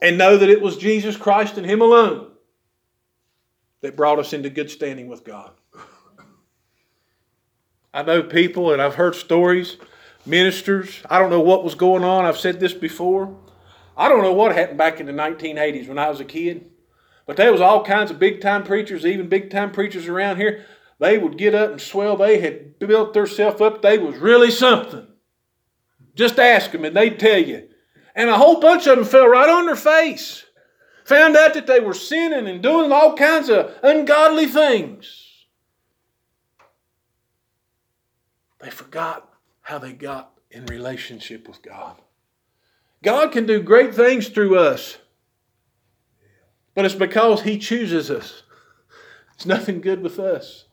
and 0.00 0.16
know 0.16 0.36
that 0.36 0.48
it 0.48 0.62
was 0.62 0.76
Jesus 0.76 1.16
Christ 1.16 1.58
and 1.58 1.66
Him 1.66 1.82
alone 1.82 2.32
that 3.80 3.96
brought 3.96 4.18
us 4.18 4.32
into 4.32 4.50
good 4.50 4.70
standing 4.70 5.08
with 5.08 5.24
God. 5.24 5.52
I 7.92 8.02
know 8.02 8.22
people, 8.22 8.72
and 8.72 8.80
I've 8.80 8.94
heard 8.94 9.14
stories, 9.14 9.76
ministers. 10.24 11.00
I 11.08 11.18
don't 11.18 11.30
know 11.30 11.40
what 11.40 11.64
was 11.64 11.74
going 11.74 12.04
on. 12.04 12.24
I've 12.24 12.38
said 12.38 12.60
this 12.60 12.74
before. 12.74 13.36
I 13.96 14.08
don't 14.08 14.22
know 14.22 14.32
what 14.32 14.54
happened 14.54 14.78
back 14.78 15.00
in 15.00 15.06
the 15.06 15.12
1980s 15.12 15.88
when 15.88 15.98
I 15.98 16.08
was 16.08 16.20
a 16.20 16.24
kid. 16.24 16.70
But 17.28 17.36
there 17.36 17.52
was 17.52 17.60
all 17.60 17.84
kinds 17.84 18.10
of 18.10 18.18
big 18.18 18.40
time 18.40 18.64
preachers, 18.64 19.04
even 19.04 19.28
big 19.28 19.50
time 19.50 19.70
preachers 19.70 20.08
around 20.08 20.38
here. 20.38 20.64
They 20.98 21.18
would 21.18 21.36
get 21.36 21.54
up 21.54 21.70
and 21.70 21.80
swell. 21.80 22.16
They 22.16 22.40
had 22.40 22.78
built 22.78 23.12
themselves 23.12 23.60
up. 23.60 23.82
They 23.82 23.98
was 23.98 24.16
really 24.16 24.50
something. 24.50 25.06
Just 26.14 26.38
ask 26.38 26.72
them 26.72 26.86
and 26.86 26.96
they'd 26.96 27.20
tell 27.20 27.38
you. 27.38 27.68
And 28.14 28.30
a 28.30 28.38
whole 28.38 28.60
bunch 28.60 28.86
of 28.86 28.96
them 28.96 29.04
fell 29.04 29.28
right 29.28 29.48
on 29.48 29.66
their 29.66 29.76
face. 29.76 30.46
Found 31.04 31.36
out 31.36 31.52
that 31.52 31.66
they 31.66 31.80
were 31.80 31.92
sinning 31.92 32.48
and 32.48 32.62
doing 32.62 32.90
all 32.92 33.14
kinds 33.14 33.50
of 33.50 33.74
ungodly 33.82 34.46
things. 34.46 35.46
They 38.60 38.70
forgot 38.70 39.30
how 39.60 39.76
they 39.76 39.92
got 39.92 40.32
in 40.50 40.64
relationship 40.64 41.46
with 41.46 41.60
God. 41.60 42.00
God 43.02 43.32
can 43.32 43.44
do 43.44 43.62
great 43.62 43.94
things 43.94 44.28
through 44.28 44.58
us, 44.58 44.96
but 46.78 46.84
it's 46.84 46.94
because 46.94 47.42
He 47.42 47.58
chooses 47.58 48.08
us. 48.08 48.44
It's 49.34 49.44
nothing 49.44 49.80
good 49.80 50.00
with 50.00 50.20
us. 50.20 50.66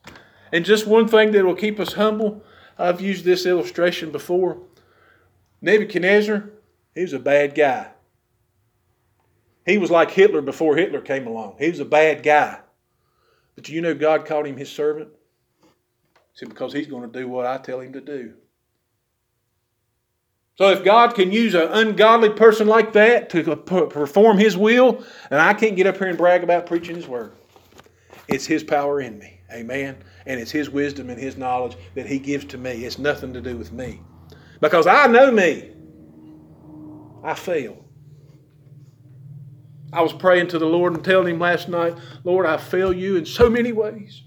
And 0.52 0.64
just 0.64 0.86
one 0.86 1.08
thing 1.08 1.32
that 1.32 1.44
will 1.44 1.56
keep 1.56 1.80
us 1.80 1.94
humble 1.94 2.44
I've 2.78 3.00
used 3.00 3.24
this 3.24 3.44
illustration 3.44 4.12
before. 4.12 4.58
Nebuchadnezzar, 5.60 6.48
he 6.94 7.02
was 7.02 7.12
a 7.12 7.18
bad 7.18 7.56
guy. 7.56 7.88
He 9.64 9.78
was 9.78 9.90
like 9.90 10.12
Hitler 10.12 10.42
before 10.42 10.76
Hitler 10.76 11.00
came 11.00 11.26
along. 11.26 11.56
He 11.58 11.70
was 11.70 11.80
a 11.80 11.84
bad 11.84 12.22
guy. 12.22 12.60
But 13.56 13.68
you 13.68 13.80
know 13.80 13.92
God 13.92 14.26
called 14.26 14.46
him 14.46 14.58
his 14.58 14.70
servant? 14.70 15.08
See, 16.34 16.46
because 16.46 16.72
he's 16.72 16.86
going 16.86 17.10
to 17.10 17.18
do 17.18 17.26
what 17.26 17.46
I 17.46 17.58
tell 17.58 17.80
him 17.80 17.94
to 17.94 18.00
do. 18.00 18.34
So 20.56 20.70
if 20.70 20.82
God 20.84 21.14
can 21.14 21.32
use 21.32 21.54
an 21.54 21.68
ungodly 21.70 22.30
person 22.30 22.66
like 22.66 22.94
that 22.94 23.28
to 23.30 23.56
perform 23.56 24.38
his 24.38 24.56
will, 24.56 25.04
and 25.30 25.40
I 25.40 25.52
can't 25.52 25.76
get 25.76 25.86
up 25.86 25.98
here 25.98 26.08
and 26.08 26.16
brag 26.16 26.42
about 26.42 26.66
preaching 26.66 26.96
his 26.96 27.06
word, 27.06 27.32
it's 28.26 28.46
his 28.46 28.64
power 28.64 29.00
in 29.00 29.18
me. 29.18 29.40
Amen. 29.52 29.98
And 30.24 30.40
it's 30.40 30.50
his 30.50 30.70
wisdom 30.70 31.10
and 31.10 31.20
his 31.20 31.36
knowledge 31.36 31.76
that 31.94 32.06
he 32.06 32.18
gives 32.18 32.46
to 32.46 32.58
me. 32.58 32.84
It's 32.84 32.98
nothing 32.98 33.32
to 33.34 33.40
do 33.40 33.56
with 33.56 33.70
me. 33.70 34.00
Because 34.60 34.86
I 34.86 35.06
know 35.06 35.30
me. 35.30 35.72
I 37.22 37.34
fail. 37.34 37.84
I 39.92 40.00
was 40.00 40.12
praying 40.12 40.48
to 40.48 40.58
the 40.58 40.66
Lord 40.66 40.94
and 40.94 41.04
telling 41.04 41.34
him 41.34 41.38
last 41.38 41.68
night, 41.68 41.96
Lord, 42.24 42.46
I 42.46 42.56
fail 42.56 42.92
you 42.92 43.16
in 43.16 43.26
so 43.26 43.48
many 43.48 43.72
ways. 43.72 44.22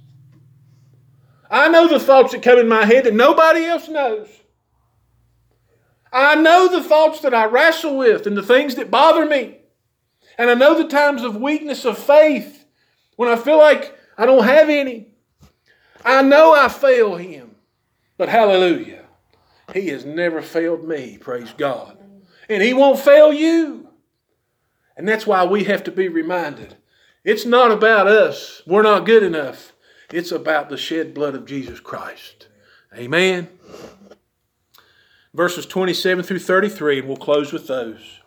I 1.50 1.70
know 1.70 1.88
the 1.88 2.00
thoughts 2.00 2.32
that 2.34 2.44
come 2.44 2.60
in 2.60 2.68
my 2.68 2.86
head 2.86 3.06
that 3.06 3.14
nobody 3.14 3.66
else 3.66 3.90
knows. 3.90 4.30
I 6.12 6.36
know 6.36 6.68
the 6.68 6.84
thoughts 6.84 7.22
that 7.22 7.34
I 7.34 7.46
wrestle 7.46 7.98
with 7.98 8.26
and 8.26 8.36
the 8.36 8.44
things 8.44 8.76
that 8.76 8.92
bother 8.92 9.26
me. 9.26 9.58
And 10.38 10.50
I 10.50 10.54
know 10.54 10.78
the 10.78 10.88
times 10.88 11.24
of 11.24 11.36
weakness 11.36 11.86
of 11.86 11.98
faith 11.98 12.66
when 13.16 13.30
I 13.30 13.36
feel 13.36 13.58
like 13.58 13.98
I 14.18 14.26
don't 14.26 14.46
have 14.46 14.70
any. 14.70 15.08
I 16.04 16.22
know 16.22 16.54
I 16.54 16.68
fail 16.70 17.16
Him. 17.16 17.56
But 18.18 18.30
hallelujah, 18.30 19.06
He 19.74 19.88
has 19.90 20.06
never 20.06 20.42
failed 20.42 20.88
me, 20.88 21.18
praise 21.18 21.54
God. 21.58 21.98
And 22.50 22.64
He 22.64 22.74
won't 22.74 23.00
fail 23.00 23.32
you. 23.32 23.90
And 24.98 25.08
that's 25.08 25.28
why 25.28 25.46
we 25.46 25.66
have 25.66 25.84
to 25.86 25.92
be 25.92 26.08
reminded. 26.08 26.76
It's 27.24 27.46
not 27.46 27.72
about 27.72 28.08
us. 28.08 28.62
We're 28.66 28.82
not 28.82 29.06
good 29.06 29.24
enough. 29.24 29.74
It's 30.12 30.32
about 30.32 30.70
the 30.70 30.78
shed 30.78 31.14
blood 31.14 31.36
of 31.36 31.46
Jesus 31.46 31.80
Christ. 31.80 32.48
Amen. 32.94 33.48
Verses 35.34 35.66
27 35.66 36.24
through 36.24 36.40
33, 36.40 37.00
and 37.00 37.08
we'll 37.08 37.18
close 37.18 37.54
with 37.54 37.68
those. 37.68 38.20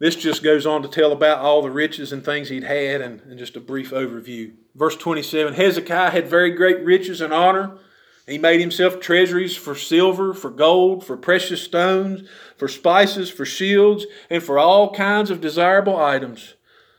This 0.00 0.16
just 0.16 0.42
goes 0.42 0.66
on 0.66 0.82
to 0.82 0.88
tell 0.88 1.12
about 1.12 1.38
all 1.38 1.62
the 1.62 1.70
riches 1.70 2.12
and 2.12 2.24
things 2.24 2.48
he'd 2.48 2.64
had 2.64 3.00
and, 3.00 3.20
and 3.20 3.38
just 3.38 3.54
a 3.54 3.60
brief 3.60 3.92
overview. 3.92 4.52
Verse 4.74 4.96
27 4.96 5.54
Hezekiah 5.54 6.10
had 6.10 6.26
very 6.26 6.50
great 6.50 6.84
riches 6.84 7.20
and 7.20 7.32
honor. 7.32 7.78
He 8.26 8.38
made 8.38 8.60
himself 8.60 8.98
treasuries 8.98 9.56
for 9.56 9.76
silver, 9.76 10.34
for 10.34 10.50
gold, 10.50 11.04
for 11.04 11.16
precious 11.16 11.62
stones, 11.62 12.28
for 12.56 12.66
spices, 12.66 13.30
for 13.30 13.44
shields, 13.44 14.06
and 14.28 14.42
for 14.42 14.58
all 14.58 14.92
kinds 14.92 15.30
of 15.30 15.40
desirable 15.40 15.96
items 15.96 16.54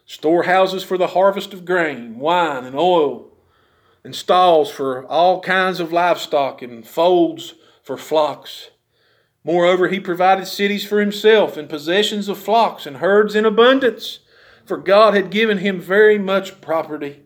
storehouses 0.06 0.84
for 0.84 0.98
the 0.98 1.08
harvest 1.08 1.54
of 1.54 1.66
grain, 1.66 2.20
wine, 2.20 2.66
and 2.66 2.76
oil, 2.76 3.32
and 4.04 4.16
stalls 4.16 4.70
for 4.70 5.06
all 5.06 5.42
kinds 5.42 5.80
of 5.80 5.94
livestock, 5.94 6.62
and 6.62 6.86
folds 6.86 7.56
for 7.84 7.98
flocks. 7.98 8.72
Moreover, 9.44 9.90
he 9.90 10.00
provided 10.00 10.48
cities 10.48 10.86
for 10.86 11.00
himself, 11.00 11.58
and 11.58 11.70
possessions 11.70 12.30
of 12.30 12.38
flocks 12.38 12.86
and 12.86 12.98
herds 12.98 13.36
in 13.36 13.46
abundance, 13.46 14.20
for 14.66 14.78
God 14.78 15.14
had 15.14 15.30
given 15.30 15.58
him 15.58 15.80
very 15.80 16.18
much 16.18 16.62
property. 16.62 17.24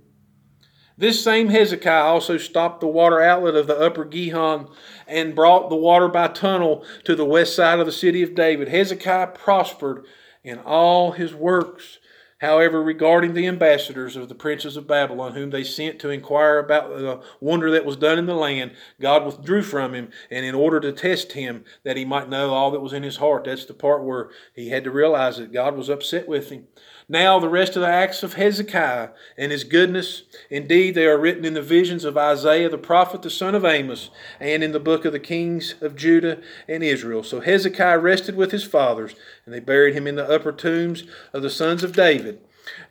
This 0.97 1.23
same 1.23 1.49
Hezekiah 1.49 2.03
also 2.03 2.37
stopped 2.37 2.79
the 2.79 2.87
water 2.87 3.21
outlet 3.21 3.53
of 3.53 3.67
the 3.67 3.77
upper 3.77 4.03
Gihon 4.03 4.67
and 5.05 5.35
brought 5.35 5.69
the 5.69 5.75
water 5.75 6.07
by 6.07 6.27
tunnel 6.27 6.83
to 7.03 7.13
the 7.13 7.25
west 7.25 7.55
side 7.55 7.79
of 7.79 7.85
the 7.85 7.91
city 7.91 8.23
of 8.23 8.33
David. 8.33 8.69
Hezekiah 8.69 9.27
prospered 9.27 10.05
in 10.43 10.57
all 10.57 11.11
his 11.11 11.35
works 11.35 11.99
However, 12.39 12.83
regarding 12.83 13.33
the 13.33 13.47
ambassadors 13.47 14.15
of 14.15 14.29
the 14.29 14.35
princes 14.35 14.77
of 14.77 14.87
Babylon, 14.87 15.33
whom 15.33 15.49
they 15.49 15.63
sent 15.63 15.97
to 15.99 16.11
inquire 16.11 16.59
about 16.59 16.89
the 16.89 17.21
wonder 17.39 17.71
that 17.71 17.85
was 17.85 17.97
done 17.97 18.19
in 18.19 18.27
the 18.27 18.35
land, 18.35 18.73
God 19.01 19.25
withdrew 19.25 19.63
from 19.63 19.95
him, 19.95 20.09
and 20.29 20.45
in 20.45 20.53
order 20.53 20.79
to 20.79 20.91
test 20.91 21.31
him, 21.31 21.65
that 21.83 21.97
he 21.97 22.05
might 22.05 22.29
know 22.29 22.51
all 22.53 22.69
that 22.71 22.79
was 22.79 22.93
in 22.93 23.01
his 23.01 23.17
heart. 23.17 23.45
That's 23.45 23.65
the 23.65 23.73
part 23.73 24.03
where 24.03 24.29
he 24.53 24.69
had 24.69 24.83
to 24.83 24.91
realize 24.91 25.37
that 25.37 25.51
God 25.51 25.75
was 25.75 25.89
upset 25.89 26.27
with 26.27 26.51
him. 26.51 26.67
Now, 27.09 27.39
the 27.39 27.47
rest 27.47 27.77
of 27.77 27.81
the 27.81 27.87
acts 27.87 28.21
of 28.21 28.33
Hezekiah 28.33 29.09
and 29.37 29.51
his 29.51 29.63
goodness, 29.63 30.23
indeed, 30.49 30.93
they 30.93 31.05
are 31.05 31.17
written 31.17 31.45
in 31.45 31.53
the 31.53 31.61
visions 31.61 32.03
of 32.03 32.17
Isaiah 32.17 32.69
the 32.69 32.77
prophet, 32.77 33.21
the 33.21 33.29
son 33.29 33.55
of 33.55 33.63
Amos, 33.63 34.09
and 34.41 34.61
in 34.61 34.73
the 34.73 34.79
book 34.79 35.05
of 35.05 35.13
the 35.13 35.19
kings 35.19 35.75
of 35.79 35.95
Judah 35.95 36.41
and 36.67 36.83
Israel. 36.83 37.23
So 37.23 37.39
Hezekiah 37.39 37.99
rested 37.99 38.35
with 38.35 38.51
his 38.51 38.65
fathers, 38.65 39.15
and 39.47 39.55
they 39.55 39.61
buried 39.61 39.95
him 39.95 40.07
in 40.07 40.15
the 40.15 40.29
upper 40.29 40.51
tombs 40.51 41.05
of 41.31 41.41
the 41.41 41.49
sons 41.49 41.81
of 41.81 41.93
David. 41.93 42.41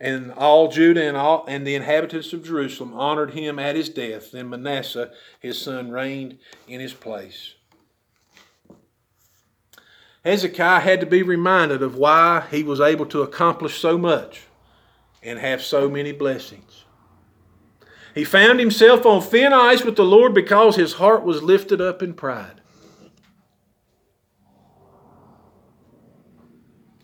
And 0.01 0.33
all 0.33 0.69
Judah 0.69 1.07
and 1.07 1.15
all 1.15 1.45
and 1.47 1.67
the 1.67 1.75
inhabitants 1.75 2.33
of 2.33 2.43
Jerusalem 2.43 2.95
honored 2.95 3.33
him 3.33 3.59
at 3.59 3.77
his 3.77 3.91
death. 3.91 4.33
Then 4.33 4.49
Manasseh, 4.49 5.11
his 5.39 5.61
son, 5.61 5.91
reigned 5.91 6.39
in 6.67 6.81
his 6.81 6.95
place. 6.95 7.57
Hezekiah 10.25 10.81
had 10.81 11.01
to 11.01 11.07
be 11.07 11.23
reminded 11.23 11.83
of 11.83 11.97
why 11.97 12.47
he 12.51 12.63
was 12.63 12.81
able 12.81 13.05
to 13.07 13.21
accomplish 13.21 13.79
so 13.79 13.99
much 13.99 14.45
and 15.23 15.39
have 15.39 15.61
so 15.61 15.91
many 15.91 16.13
blessings. 16.13 16.85
He 18.15 18.25
found 18.25 18.61
himself 18.61 19.05
on 19.05 19.21
thin 19.21 19.53
ice 19.53 19.85
with 19.85 19.97
the 19.97 20.05
Lord 20.05 20.33
because 20.33 20.77
his 20.77 20.95
heart 20.95 21.23
was 21.23 21.43
lifted 21.43 21.83
up 21.83 22.03
in 22.03 22.15
pride. 22.15 22.63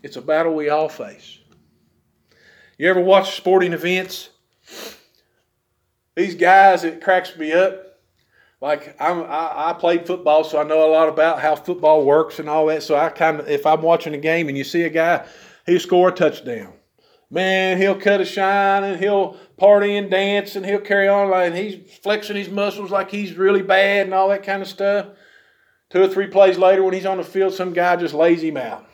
It's 0.03 0.17
a 0.17 0.21
battle 0.21 0.53
we 0.53 0.69
all 0.69 0.89
face. 0.89 1.39
You 2.77 2.89
ever 2.89 3.01
watch 3.01 3.37
sporting 3.37 3.73
events? 3.73 4.29
These 6.15 6.35
guys, 6.35 6.83
it 6.83 7.01
cracks 7.01 7.35
me 7.37 7.53
up 7.53 7.83
like 8.63 8.95
I'm, 8.97 9.23
I, 9.23 9.71
I 9.71 9.75
played 9.79 10.07
football, 10.07 10.43
so 10.43 10.59
I 10.59 10.63
know 10.63 10.89
a 10.89 10.91
lot 10.91 11.09
about 11.09 11.41
how 11.41 11.55
football 11.55 12.05
works 12.05 12.39
and 12.39 12.49
all 12.49 12.67
that. 12.67 12.83
So 12.83 12.95
I 12.95 13.09
kind 13.09 13.41
of, 13.41 13.49
if 13.49 13.65
I'm 13.65 13.81
watching 13.81 14.13
a 14.13 14.17
game 14.17 14.47
and 14.47 14.57
you 14.57 14.63
see 14.63 14.83
a 14.83 14.89
guy, 14.89 15.25
he 15.65 15.79
score 15.79 16.09
a 16.09 16.11
touchdown, 16.11 16.73
man, 17.29 17.77
he'll 17.77 17.99
cut 17.99 18.21
a 18.21 18.25
shine 18.25 18.85
and 18.85 18.99
he'll 18.99 19.37
party 19.57 19.97
and 19.97 20.09
dance 20.09 20.55
and 20.55 20.65
he'll 20.65 20.79
carry 20.79 21.07
on 21.07 21.29
like 21.29 21.53
he's 21.53 21.97
flexing 21.99 22.37
his 22.37 22.49
muscles 22.49 22.91
like 22.91 23.11
he's 23.11 23.33
really 23.33 23.61
bad 23.61 24.05
and 24.05 24.13
all 24.13 24.29
that 24.29 24.43
kind 24.43 24.61
of 24.61 24.67
stuff. 24.67 25.07
Two 25.89 26.03
or 26.03 26.07
three 26.07 26.27
plays 26.27 26.57
later, 26.57 26.83
when 26.83 26.93
he's 26.93 27.05
on 27.05 27.17
the 27.17 27.23
field, 27.23 27.53
some 27.53 27.73
guy 27.73 27.95
just 27.97 28.13
lays 28.13 28.41
him 28.41 28.57
out. 28.57 28.87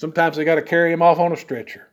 Sometimes 0.00 0.38
they 0.38 0.46
got 0.46 0.54
to 0.54 0.62
carry 0.62 0.90
him 0.90 1.02
off 1.02 1.18
on 1.18 1.30
a 1.30 1.36
stretcher 1.36 1.86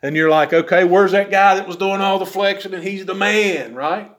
and 0.00 0.14
you're 0.14 0.30
like, 0.30 0.52
okay, 0.52 0.84
where's 0.84 1.10
that 1.10 1.28
guy 1.28 1.56
that 1.56 1.66
was 1.66 1.74
doing 1.74 2.00
all 2.00 2.20
the 2.20 2.24
flexing 2.24 2.72
and 2.72 2.84
he's 2.84 3.04
the 3.04 3.16
man, 3.16 3.74
right? 3.74 4.12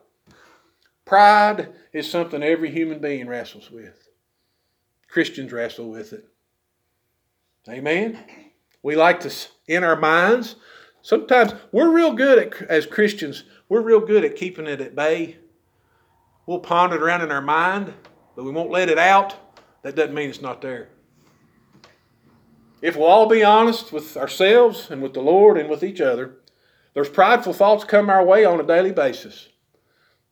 Pride 1.06 1.72
is 1.94 2.10
something 2.10 2.42
every 2.42 2.70
human 2.70 2.98
being 2.98 3.26
wrestles 3.26 3.70
with. 3.70 4.10
Christians 5.08 5.52
wrestle 5.52 5.88
with 5.88 6.12
it. 6.12 6.28
Amen? 7.66 8.22
We 8.82 8.94
like 8.94 9.20
to, 9.20 9.34
in 9.66 9.84
our 9.84 9.96
minds, 9.96 10.56
sometimes 11.00 11.54
we're 11.72 11.94
real 11.94 12.12
good 12.12 12.38
at, 12.38 12.68
as 12.68 12.84
Christians, 12.84 13.44
we're 13.70 13.80
real 13.80 14.00
good 14.00 14.22
at 14.22 14.36
keeping 14.36 14.66
it 14.66 14.82
at 14.82 14.94
bay. 14.94 15.38
We'll 16.44 16.58
ponder 16.58 16.96
it 16.96 17.02
around 17.02 17.22
in 17.22 17.32
our 17.32 17.40
mind, 17.40 17.94
but 18.36 18.44
we 18.44 18.50
won't 18.50 18.70
let 18.70 18.90
it 18.90 18.98
out. 18.98 19.34
That 19.80 19.96
doesn't 19.96 20.14
mean 20.14 20.28
it's 20.28 20.42
not 20.42 20.60
there. 20.60 20.90
If 22.82 22.96
we'll 22.96 23.06
all 23.06 23.28
be 23.28 23.44
honest 23.44 23.92
with 23.92 24.16
ourselves 24.16 24.90
and 24.90 25.02
with 25.02 25.14
the 25.14 25.20
Lord 25.20 25.58
and 25.58 25.68
with 25.68 25.82
each 25.82 26.00
other, 26.00 26.36
there's 26.94 27.08
prideful 27.08 27.52
thoughts 27.52 27.84
come 27.84 28.10
our 28.10 28.24
way 28.24 28.44
on 28.44 28.60
a 28.60 28.66
daily 28.66 28.92
basis. 28.92 29.48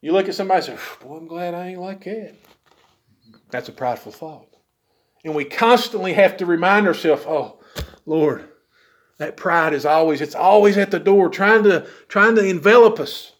You 0.01 0.13
look 0.13 0.29
at 0.29 0.35
somebody 0.35 0.71
and 0.71 0.79
say, 0.79 0.87
Boy, 1.05 1.17
I'm 1.17 1.27
glad 1.27 1.55
I 1.55 1.69
ain't 1.69 1.81
like 1.81 2.05
that. 2.05 2.35
That's 3.51 3.69
a 3.69 3.73
prideful 3.73 4.13
thought. 4.13 4.47
And 5.25 5.35
we 5.35 5.45
constantly 5.45 6.13
have 6.15 6.37
to 6.39 6.47
remind 6.47 6.87
ourselves, 6.87 7.25
oh, 7.27 7.59
Lord, 8.07 8.49
that 9.19 9.37
pride 9.37 9.75
is 9.75 9.85
always, 9.85 10.21
it's 10.21 10.35
always 10.35 10.79
at 10.79 10.91
the 10.91 11.01
door 11.01 11.29
trying 11.29 11.65
to, 11.65 11.87
trying 12.09 12.37
to 12.37 12.45
envelop 12.45 13.01
us. 13.01 13.33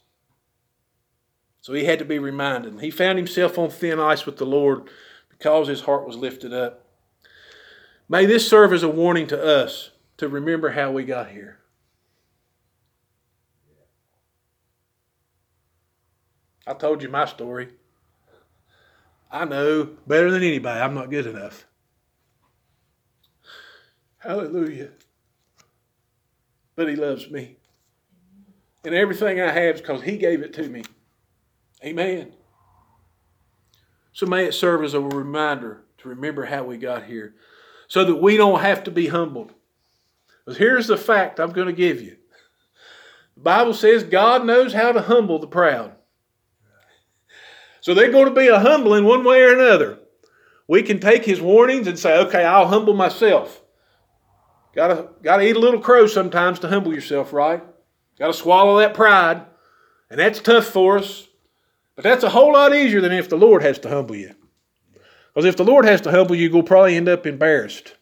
So 1.61 1.73
he 1.73 1.85
had 1.85 1.99
to 2.01 2.05
be 2.05 2.19
reminded. 2.19 2.81
He 2.81 2.91
found 2.91 3.19
himself 3.19 3.59
on 3.59 3.71
thin 3.71 4.01
ice 4.01 4.27
with 4.27 4.39
the 4.39 4.47
Lord 4.47 4.89
because 5.29 5.69
his 5.69 5.83
heart 5.83 6.07
was 6.07 6.17
lifted 6.17 6.53
up. 6.53 6.88
May 8.09 8.25
this 8.25 8.49
serve 8.49 8.73
as 8.73 8.83
a 8.83 8.89
warning 8.89 9.27
to 9.27 9.43
us 9.43 9.91
to 10.17 10.29
remember 10.29 10.71
how 10.71 10.91
we 10.91 11.05
got 11.05 11.31
here. 11.31 11.59
I 16.67 16.75
told 16.75 17.03
you 17.03 17.09
my 17.09 17.27
story. 17.27 17.69
I 19.31 19.45
know 19.45 19.91
better 20.07 20.31
than 20.31 20.43
anybody 20.43 20.81
I'm 20.81 20.95
not 20.95 21.11
good 21.11 21.27
enough. 21.27 21.67
Hallelujah. 24.19 24.91
But 26.77 26.89
He 26.89 26.97
loves 26.97 27.31
me. 27.31 27.57
And 28.85 28.95
everything 28.95 29.41
I 29.41 29.51
have 29.51 29.77
is 29.77 29.81
because 29.81 30.03
He 30.03 30.17
gave 30.17 30.41
it 30.41 30.55
to 30.55 30.69
me. 30.69 30.83
Amen. 31.85 32.33
So 34.13 34.27
may 34.27 34.47
it 34.47 34.55
serve 34.55 34.83
as 34.83 34.95
a 34.95 35.01
reminder 35.01 35.83
to 35.99 36.09
remember 36.09 36.47
how 36.47 36.65
we 36.65 36.77
got 36.79 37.05
here 37.05 37.35
so 37.89 38.05
that 38.05 38.17
we 38.17 38.37
don't 38.37 38.61
have 38.61 38.85
to 38.85 38.91
be 38.91 39.09
humbled. 39.09 39.53
But 40.47 40.57
here's 40.57 40.87
the 40.87 40.97
fact 40.97 41.41
I'm 41.41 41.53
going 41.53 41.67
to 41.67 41.73
give 41.73 42.01
you 42.01 42.17
the 43.35 43.43
Bible 43.43 43.75
says 43.75 44.05
God 44.05 44.45
knows 44.45 44.73
how 44.73 44.93
to 44.93 45.03
humble 45.03 45.39
the 45.39 45.47
proud. 45.47 45.93
So 47.81 47.95
they're 47.95 48.13
going 48.13 48.27
to 48.27 48.35
be 48.35 48.49
a 48.49 48.59
humbling 48.59 49.05
one 49.05 49.25
way 49.25 49.43
or 49.43 49.55
another. 49.55 49.99
We 50.67 50.83
can 50.83 51.01
take 51.01 51.25
his 51.25 51.41
warnings 51.41 51.87
and 51.87 51.99
say, 51.99 52.19
okay, 52.19 52.45
I'll 52.45 52.69
humble 52.69 52.95
myself. 52.95 53.63
Gotta, 54.75 55.09
gotta 55.23 55.43
eat 55.43 55.57
a 55.57 55.61
little 55.61 55.81
crow 55.81 56.07
sometimes 56.07 56.59
to 56.61 56.69
humble 56.69 56.95
yourself, 56.95 57.33
right? 57.33 57.63
Gotta 58.19 58.35
swallow 58.35 58.79
that 58.79 58.95
pride. 58.95 59.47
And 60.11 60.21
that's 60.21 60.41
tough 60.41 60.67
for 60.67 60.99
us. 60.99 61.27
But 61.95 62.05
that's 62.05 62.25
a 62.25 62.31
whole 62.31 62.53
lot 62.53 62.75
easier 62.75 63.01
than 63.01 63.13
if 63.13 63.29
the 63.29 63.39
Lord 63.39 63.63
has 63.63 63.79
to 63.81 63.89
humble 63.89 64.17
you. 64.17 64.35
Because 65.39 65.51
if 65.51 65.57
the 65.57 65.65
Lord 65.65 65.85
has 65.85 66.01
to 66.01 66.11
humble 66.11 66.35
you, 66.35 66.49
you'll 66.49 66.65
probably 66.65 66.97
end 66.97 67.09
up 67.09 67.25
embarrassed 67.25 67.95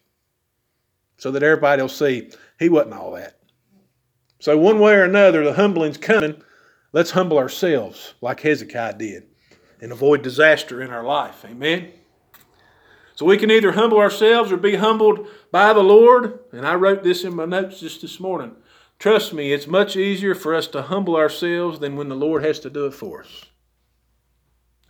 so 1.17 1.29
that 1.29 1.43
everybody 1.43 1.83
will 1.83 1.87
see 1.87 2.31
he 2.57 2.67
wasn't 2.67 2.95
all 2.95 3.11
that. 3.11 3.37
So, 4.39 4.57
one 4.57 4.79
way 4.79 4.95
or 4.95 5.03
another, 5.03 5.43
the 5.43 5.53
humbling's 5.53 5.99
coming. 5.99 6.41
Let's 6.93 7.11
humble 7.11 7.37
ourselves 7.37 8.15
like 8.21 8.39
Hezekiah 8.39 8.97
did 8.97 9.27
and 9.79 9.91
avoid 9.91 10.23
disaster 10.23 10.81
in 10.81 10.89
our 10.89 11.03
life. 11.03 11.45
Amen. 11.45 11.91
So 13.13 13.27
we 13.27 13.37
can 13.37 13.51
either 13.51 13.73
humble 13.73 13.99
ourselves 13.99 14.51
or 14.51 14.57
be 14.57 14.77
humbled 14.77 15.27
by 15.51 15.73
the 15.73 15.83
Lord. 15.83 16.39
And 16.51 16.65
I 16.65 16.73
wrote 16.73 17.03
this 17.03 17.23
in 17.23 17.35
my 17.35 17.45
notes 17.45 17.81
just 17.81 18.01
this 18.01 18.19
morning. 18.19 18.55
Trust 18.97 19.31
me, 19.31 19.53
it's 19.53 19.67
much 19.67 19.95
easier 19.95 20.33
for 20.33 20.55
us 20.55 20.65
to 20.69 20.81
humble 20.81 21.15
ourselves 21.15 21.77
than 21.77 21.97
when 21.97 22.09
the 22.09 22.15
Lord 22.15 22.43
has 22.43 22.59
to 22.61 22.71
do 22.71 22.87
it 22.87 22.95
for 22.95 23.21
us. 23.21 23.45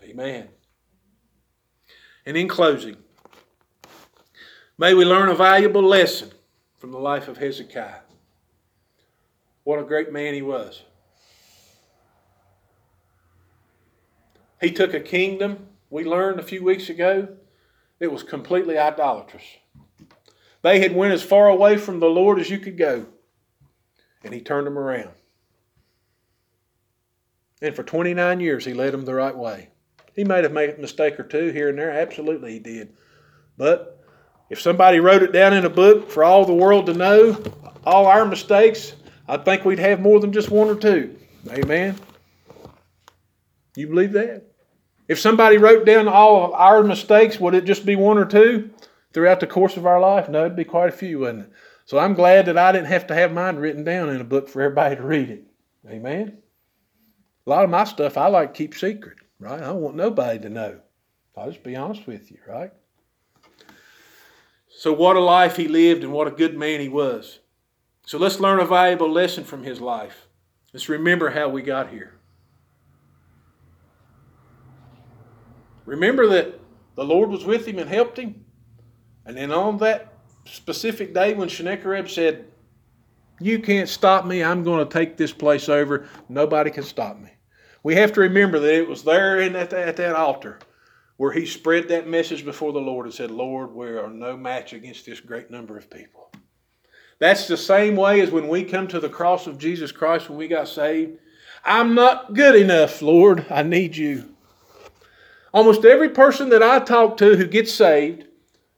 Amen. 0.01 0.47
And 2.27 2.35
in 2.35 2.49
closing, 2.49 2.97
May 4.77 4.93
we 4.93 5.05
learn 5.05 5.29
a 5.29 5.33
valuable 5.33 5.81
lesson 5.81 6.29
from 6.77 6.91
the 6.91 6.99
life 6.99 7.29
of 7.29 7.37
Hezekiah. 7.37 8.01
What 9.63 9.79
a 9.79 9.83
great 9.83 10.11
man 10.11 10.33
he 10.33 10.41
was. 10.41 10.83
He 14.59 14.71
took 14.71 14.93
a 14.93 14.99
kingdom, 14.99 15.67
we 15.89 16.03
learned 16.03 16.37
a 16.37 16.43
few 16.43 16.65
weeks 16.65 16.89
ago, 16.89 17.29
it 18.01 18.11
was 18.11 18.23
completely 18.23 18.77
idolatrous. 18.77 19.45
They 20.63 20.81
had 20.81 20.93
went 20.93 21.13
as 21.13 21.23
far 21.23 21.47
away 21.47 21.77
from 21.77 22.01
the 22.01 22.07
Lord 22.07 22.39
as 22.41 22.49
you 22.49 22.59
could 22.59 22.77
go. 22.77 23.05
And 24.25 24.33
he 24.33 24.41
turned 24.41 24.67
them 24.67 24.77
around. 24.77 25.11
And 27.61 27.73
for 27.73 27.83
29 27.83 28.41
years, 28.41 28.65
he 28.65 28.73
led 28.73 28.91
them 28.91 29.05
the 29.05 29.15
right 29.15 29.35
way. 29.35 29.69
He 30.17 30.23
might 30.23 30.43
have 30.43 30.51
made 30.51 30.71
a 30.71 30.81
mistake 30.81 31.19
or 31.19 31.23
two 31.23 31.51
here 31.51 31.69
and 31.69 31.77
there. 31.77 31.91
Absolutely, 31.91 32.53
he 32.53 32.59
did. 32.59 32.97
But 33.55 34.03
if 34.49 34.59
somebody 34.59 34.99
wrote 34.99 35.21
it 35.21 35.31
down 35.31 35.53
in 35.53 35.63
a 35.63 35.69
book 35.69 36.09
for 36.09 36.23
all 36.23 36.43
the 36.43 36.53
world 36.53 36.87
to 36.87 36.93
know, 36.95 37.41
all 37.85 38.07
our 38.07 38.25
mistakes, 38.25 38.93
I 39.27 39.37
think 39.37 39.63
we'd 39.63 39.77
have 39.77 40.01
more 40.01 40.19
than 40.19 40.33
just 40.33 40.49
one 40.49 40.69
or 40.69 40.75
two. 40.75 41.15
Amen. 41.51 41.95
You 43.75 43.87
believe 43.87 44.13
that? 44.13 44.47
If 45.07 45.19
somebody 45.19 45.59
wrote 45.59 45.85
down 45.85 46.07
all 46.07 46.45
of 46.45 46.51
our 46.53 46.83
mistakes, 46.83 47.39
would 47.39 47.53
it 47.53 47.65
just 47.65 47.85
be 47.85 47.95
one 47.95 48.17
or 48.17 48.25
two 48.25 48.71
throughout 49.13 49.39
the 49.39 49.45
course 49.45 49.77
of 49.77 49.85
our 49.85 49.99
life? 49.99 50.29
No, 50.29 50.45
it'd 50.45 50.57
be 50.57 50.63
quite 50.63 50.89
a 50.89 50.97
few, 50.97 51.19
wouldn't 51.19 51.43
it? 51.43 51.51
So 51.85 51.99
I'm 51.99 52.15
glad 52.15 52.47
that 52.47 52.57
I 52.57 52.71
didn't 52.71 52.87
have 52.87 53.05
to 53.07 53.13
have 53.13 53.31
mine 53.31 53.57
written 53.57 53.83
down 53.83 54.09
in 54.09 54.19
a 54.19 54.25
book 54.25 54.49
for 54.49 54.63
everybody 54.63 54.95
to 54.95 55.03
read 55.03 55.29
it. 55.29 55.43
Amen. 55.87 56.39
A 57.45 57.49
lot 57.49 57.63
of 57.63 57.69
my 57.69 57.83
stuff 57.83 58.17
I 58.17 58.27
like 58.27 58.53
to 58.53 58.57
keep 58.57 58.73
secret, 58.73 59.19
right? 59.39 59.61
I 59.61 59.65
don't 59.65 59.81
want 59.81 59.95
nobody 59.95 60.39
to 60.39 60.49
know. 60.49 60.79
I'll 61.35 61.51
just 61.51 61.63
be 61.63 61.75
honest 61.75 62.07
with 62.07 62.31
you, 62.31 62.39
right? 62.47 62.71
So, 64.69 64.91
what 64.91 65.15
a 65.15 65.19
life 65.19 65.55
he 65.55 65.67
lived 65.67 66.03
and 66.03 66.11
what 66.11 66.27
a 66.27 66.31
good 66.31 66.57
man 66.57 66.79
he 66.79 66.89
was. 66.89 67.39
So, 68.05 68.17
let's 68.17 68.39
learn 68.39 68.59
a 68.59 68.65
valuable 68.65 69.11
lesson 69.11 69.43
from 69.43 69.63
his 69.63 69.79
life. 69.79 70.27
Let's 70.73 70.89
remember 70.89 71.29
how 71.29 71.49
we 71.49 71.61
got 71.61 71.89
here. 71.89 72.17
Remember 75.85 76.27
that 76.27 76.59
the 76.95 77.05
Lord 77.05 77.29
was 77.29 77.45
with 77.45 77.65
him 77.65 77.79
and 77.79 77.89
helped 77.89 78.17
him. 78.17 78.45
And 79.25 79.37
then 79.37 79.51
on 79.51 79.77
that 79.77 80.13
specific 80.45 81.13
day 81.13 81.33
when 81.33 81.49
Sennacherib 81.49 82.09
said, 82.09 82.45
You 83.39 83.59
can't 83.59 83.87
stop 83.87 84.25
me, 84.25 84.43
I'm 84.43 84.63
going 84.63 84.85
to 84.87 84.91
take 84.91 85.17
this 85.17 85.31
place 85.31 85.69
over, 85.69 86.07
nobody 86.29 86.71
can 86.71 86.83
stop 86.83 87.19
me. 87.19 87.29
We 87.83 87.95
have 87.95 88.13
to 88.13 88.21
remember 88.21 88.59
that 88.59 88.73
it 88.73 88.87
was 88.87 89.03
there 89.03 89.39
in 89.39 89.53
that, 89.53 89.73
at 89.73 89.97
that 89.97 90.15
altar 90.15 90.59
where 91.17 91.31
he 91.31 91.45
spread 91.45 91.87
that 91.89 92.07
message 92.07 92.45
before 92.45 92.71
the 92.71 92.79
Lord 92.79 93.05
and 93.05 93.13
said, 93.13 93.31
Lord, 93.31 93.73
we 93.73 93.87
are 93.87 94.09
no 94.09 94.37
match 94.37 94.73
against 94.73 95.05
this 95.05 95.19
great 95.19 95.49
number 95.49 95.77
of 95.77 95.89
people. 95.89 96.31
That's 97.19 97.47
the 97.47 97.57
same 97.57 97.95
way 97.95 98.21
as 98.21 98.29
when 98.29 98.47
we 98.47 98.63
come 98.63 98.87
to 98.89 98.99
the 98.99 99.09
cross 99.09 99.47
of 99.47 99.57
Jesus 99.57 99.91
Christ 99.91 100.29
when 100.29 100.37
we 100.37 100.47
got 100.47 100.67
saved. 100.67 101.17
I'm 101.65 101.95
not 101.95 102.33
good 102.33 102.55
enough, 102.55 103.01
Lord. 103.01 103.47
I 103.49 103.63
need 103.63 103.97
you. 103.97 104.35
Almost 105.53 105.85
every 105.85 106.09
person 106.09 106.49
that 106.49 106.61
I 106.61 106.79
talk 106.79 107.17
to 107.17 107.35
who 107.35 107.47
gets 107.47 107.73
saved 107.73 108.25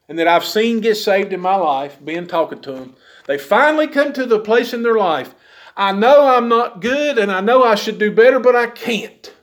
and 0.08 0.18
that 0.18 0.28
I've 0.28 0.46
seen 0.46 0.80
get 0.80 0.96
saved 0.96 1.34
in 1.34 1.42
my 1.42 1.56
life, 1.56 1.98
being 2.04 2.26
talking 2.26 2.62
to 2.62 2.72
them, 2.72 2.96
they 3.28 3.38
finally 3.38 3.88
come 3.88 4.14
to 4.14 4.26
the 4.26 4.40
place 4.40 4.74
in 4.74 4.82
their 4.82 4.98
life. 4.98 5.36
I 5.80 5.92
know 5.94 6.28
I'm 6.28 6.48
not 6.48 6.82
good 6.82 7.18
and 7.18 7.32
I 7.32 7.42
know 7.42 7.63
I 7.63 7.76
should 7.76 7.98
do 7.98 8.12
better, 8.12 8.39
but 8.39 8.56
I 8.56 8.68
can't. 8.68 9.34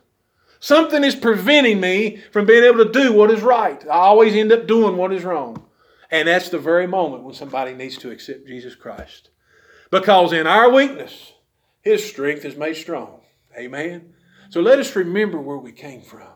Something 0.61 1.03
is 1.03 1.17
preventing 1.17 1.81
me 1.81 2.23
from 2.33 2.47
being 2.47 2.63
able 2.63 2.85
to 2.85 2.93
do 2.93 3.13
what 3.13 3.31
is 3.31 3.43
right. 3.43 3.83
I 3.85 3.95
always 3.95 4.35
end 4.35 4.53
up 4.53 4.67
doing 4.67 4.97
what 4.97 5.13
is 5.13 5.25
wrong. 5.25 5.65
And 6.11 6.29
that's 6.29 6.51
the 6.51 6.59
very 6.59 6.87
moment 6.87 7.25
when 7.25 7.35
somebody 7.35 7.75
needs 7.75 7.99
to 7.99 8.11
accept 8.11 8.47
Jesus 8.47 8.75
Christ. 8.75 9.31
Because 9.91 10.33
in 10.33 10.47
our 10.47 10.71
weakness, 10.71 11.33
His 11.83 12.05
strength 12.09 12.45
is 12.45 12.57
made 12.57 12.77
strong. 12.77 13.21
Amen. 13.59 14.15
So 14.51 14.61
let 14.61 14.79
us 14.79 14.95
remember 14.95 15.41
where 15.41 15.59
we 15.59 15.73
came 15.73 16.03
from 16.03 16.29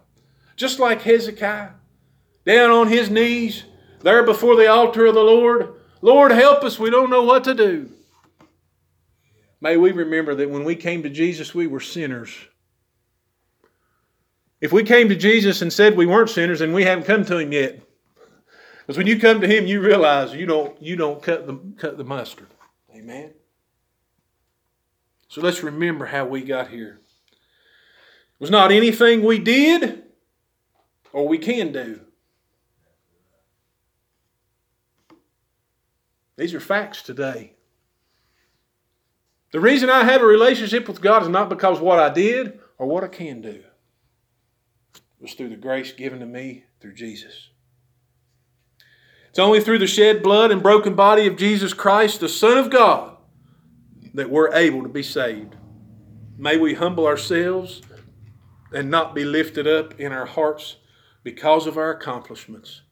just 0.60 0.78
like 0.78 1.00
Hezekiah, 1.00 1.70
down 2.44 2.70
on 2.70 2.88
his 2.88 3.08
knees, 3.08 3.64
there 4.02 4.22
before 4.24 4.56
the 4.56 4.68
altar 4.68 5.06
of 5.06 5.14
the 5.14 5.22
Lord. 5.22 5.72
Lord, 6.02 6.32
help 6.32 6.62
us. 6.64 6.78
We 6.78 6.90
don't 6.90 7.08
know 7.08 7.22
what 7.22 7.44
to 7.44 7.54
do. 7.54 7.88
May 9.60 9.76
we 9.76 9.92
remember 9.92 10.34
that 10.34 10.50
when 10.50 10.64
we 10.64 10.74
came 10.74 11.02
to 11.02 11.10
Jesus, 11.10 11.54
we 11.54 11.66
were 11.66 11.80
sinners. 11.80 12.34
If 14.60 14.72
we 14.72 14.82
came 14.84 15.08
to 15.08 15.16
Jesus 15.16 15.62
and 15.62 15.72
said 15.72 15.96
we 15.96 16.06
weren't 16.06 16.30
sinners, 16.30 16.60
then 16.60 16.72
we 16.72 16.84
haven't 16.84 17.04
come 17.04 17.24
to 17.26 17.38
Him 17.38 17.52
yet. 17.52 17.82
Because 18.80 18.96
when 18.96 19.06
you 19.06 19.18
come 19.18 19.40
to 19.40 19.46
Him, 19.46 19.66
you 19.66 19.80
realize 19.80 20.34
you 20.34 20.46
don't, 20.46 20.80
you 20.82 20.96
don't 20.96 21.22
cut, 21.22 21.46
the, 21.46 21.58
cut 21.78 21.96
the 21.96 22.04
mustard. 22.04 22.48
Amen? 22.94 23.32
So 25.28 25.40
let's 25.40 25.62
remember 25.62 26.06
how 26.06 26.24
we 26.26 26.42
got 26.42 26.68
here. 26.68 27.00
It 27.30 28.40
was 28.40 28.50
not 28.50 28.72
anything 28.72 29.22
we 29.22 29.38
did, 29.38 30.02
or 31.12 31.28
we 31.28 31.38
can 31.38 31.72
do. 31.72 32.00
These 36.36 36.54
are 36.54 36.60
facts 36.60 37.02
today. 37.02 37.54
The 39.52 39.60
reason 39.60 39.90
I 39.90 40.04
have 40.04 40.22
a 40.22 40.26
relationship 40.26 40.86
with 40.86 41.00
God 41.00 41.22
is 41.22 41.28
not 41.28 41.48
because 41.48 41.80
what 41.80 41.98
I 41.98 42.08
did 42.08 42.60
or 42.78 42.86
what 42.86 43.02
I 43.02 43.08
can 43.08 43.40
do. 43.40 43.62
It 44.94 45.22
was 45.22 45.34
through 45.34 45.48
the 45.48 45.56
grace 45.56 45.92
given 45.92 46.20
to 46.20 46.26
me 46.26 46.64
through 46.80 46.94
Jesus. 46.94 47.50
It's 49.28 49.38
only 49.38 49.60
through 49.60 49.78
the 49.78 49.86
shed 49.86 50.22
blood 50.22 50.50
and 50.50 50.62
broken 50.62 50.94
body 50.94 51.26
of 51.26 51.36
Jesus 51.36 51.72
Christ, 51.72 52.20
the 52.20 52.28
Son 52.28 52.58
of 52.58 52.70
God, 52.70 53.16
that 54.14 54.30
we're 54.30 54.52
able 54.54 54.82
to 54.82 54.88
be 54.88 55.02
saved. 55.02 55.56
May 56.36 56.56
we 56.56 56.74
humble 56.74 57.06
ourselves 57.06 57.82
and 58.72 58.90
not 58.90 59.14
be 59.14 59.24
lifted 59.24 59.66
up 59.66 59.98
in 60.00 60.12
our 60.12 60.26
hearts 60.26 60.76
because 61.22 61.66
of 61.66 61.76
our 61.76 61.90
accomplishments. 61.90 62.82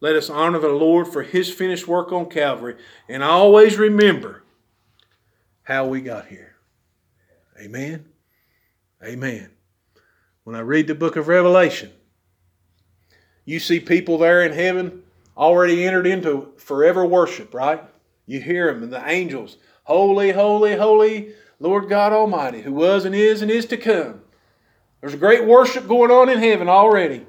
Let 0.00 0.16
us 0.16 0.30
honor 0.30 0.58
the 0.58 0.68
Lord 0.68 1.08
for 1.08 1.22
his 1.22 1.52
finished 1.52 1.88
work 1.88 2.12
on 2.12 2.26
Calvary 2.26 2.76
and 3.08 3.22
always 3.22 3.78
remember 3.78 4.44
how 5.68 5.86
we 5.86 6.00
got 6.00 6.26
here. 6.26 6.56
Amen. 7.60 8.06
Amen. 9.04 9.50
When 10.44 10.56
I 10.56 10.60
read 10.60 10.86
the 10.86 10.94
book 10.94 11.16
of 11.16 11.28
Revelation, 11.28 11.92
you 13.44 13.60
see 13.60 13.78
people 13.78 14.16
there 14.16 14.42
in 14.42 14.52
heaven 14.54 15.02
already 15.36 15.84
entered 15.84 16.06
into 16.06 16.54
forever 16.56 17.04
worship, 17.04 17.52
right? 17.52 17.84
You 18.24 18.40
hear 18.40 18.72
them 18.72 18.82
and 18.82 18.90
the 18.90 19.06
angels, 19.06 19.58
Holy, 19.84 20.32
holy, 20.32 20.74
holy, 20.74 21.34
Lord 21.60 21.90
God 21.90 22.14
Almighty, 22.14 22.62
who 22.62 22.72
was 22.72 23.04
and 23.04 23.14
is 23.14 23.42
and 23.42 23.50
is 23.50 23.66
to 23.66 23.76
come. 23.76 24.22
There's 25.02 25.14
a 25.14 25.18
great 25.18 25.44
worship 25.44 25.86
going 25.86 26.10
on 26.10 26.30
in 26.30 26.38
heaven 26.38 26.70
already. 26.70 27.26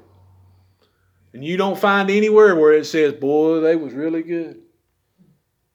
And 1.34 1.44
you 1.44 1.58
don't 1.58 1.78
find 1.78 2.10
anywhere 2.10 2.56
where 2.56 2.72
it 2.72 2.86
says, 2.86 3.12
boy, 3.12 3.60
they 3.60 3.76
was 3.76 3.92
really 3.92 4.22
good. 4.22 4.62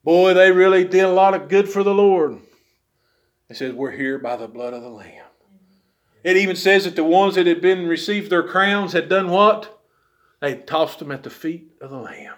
Boy, 0.03 0.33
they 0.33 0.51
really 0.51 0.83
did 0.83 1.03
a 1.03 1.11
lot 1.11 1.35
of 1.35 1.47
good 1.47 1.69
for 1.69 1.83
the 1.83 1.93
Lord. 1.93 2.39
It 3.49 3.57
says, 3.57 3.73
we're 3.73 3.91
here 3.91 4.17
by 4.17 4.35
the 4.35 4.47
blood 4.47 4.73
of 4.73 4.81
the 4.81 4.89
Lamb. 4.89 5.25
It 6.23 6.37
even 6.37 6.55
says 6.55 6.85
that 6.85 6.95
the 6.95 7.03
ones 7.03 7.35
that 7.35 7.45
had 7.45 7.61
been 7.61 7.87
received 7.87 8.31
their 8.31 8.43
crowns 8.43 8.93
had 8.93 9.07
done 9.07 9.29
what? 9.29 9.79
They 10.41 10.55
tossed 10.55 10.99
them 10.99 11.11
at 11.11 11.23
the 11.23 11.29
feet 11.29 11.71
of 11.81 11.91
the 11.91 11.97
Lamb 11.97 12.35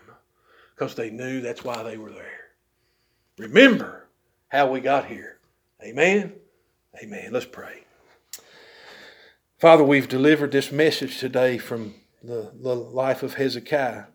because 0.75 0.95
they 0.95 1.09
knew 1.09 1.39
that's 1.41 1.63
why 1.63 1.83
they 1.83 1.97
were 1.97 2.11
there. 2.11 2.51
Remember 3.37 4.07
how 4.49 4.69
we 4.69 4.81
got 4.81 5.05
here. 5.05 5.39
Amen. 5.81 6.33
Amen. 7.01 7.29
Let's 7.31 7.45
pray. 7.45 7.83
Father, 9.57 9.83
we've 9.83 10.09
delivered 10.09 10.51
this 10.51 10.71
message 10.71 11.19
today 11.19 11.57
from 11.57 11.95
the, 12.21 12.51
the 12.61 12.75
life 12.75 13.23
of 13.23 13.35
Hezekiah. 13.35 14.05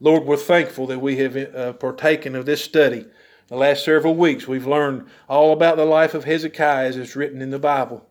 Lord, 0.00 0.24
we're 0.24 0.36
thankful 0.36 0.86
that 0.88 0.98
we 0.98 1.16
have 1.18 1.36
uh, 1.36 1.72
partaken 1.74 2.34
of 2.34 2.44
this 2.44 2.62
study. 2.62 3.06
The 3.48 3.56
last 3.56 3.84
several 3.84 4.14
weeks, 4.14 4.48
we've 4.48 4.66
learned 4.66 5.06
all 5.28 5.52
about 5.52 5.76
the 5.76 5.84
life 5.84 6.14
of 6.14 6.24
Hezekiah 6.24 6.86
as 6.86 6.96
it's 6.96 7.16
written 7.16 7.40
in 7.40 7.50
the 7.50 7.58
Bible. 7.58 8.06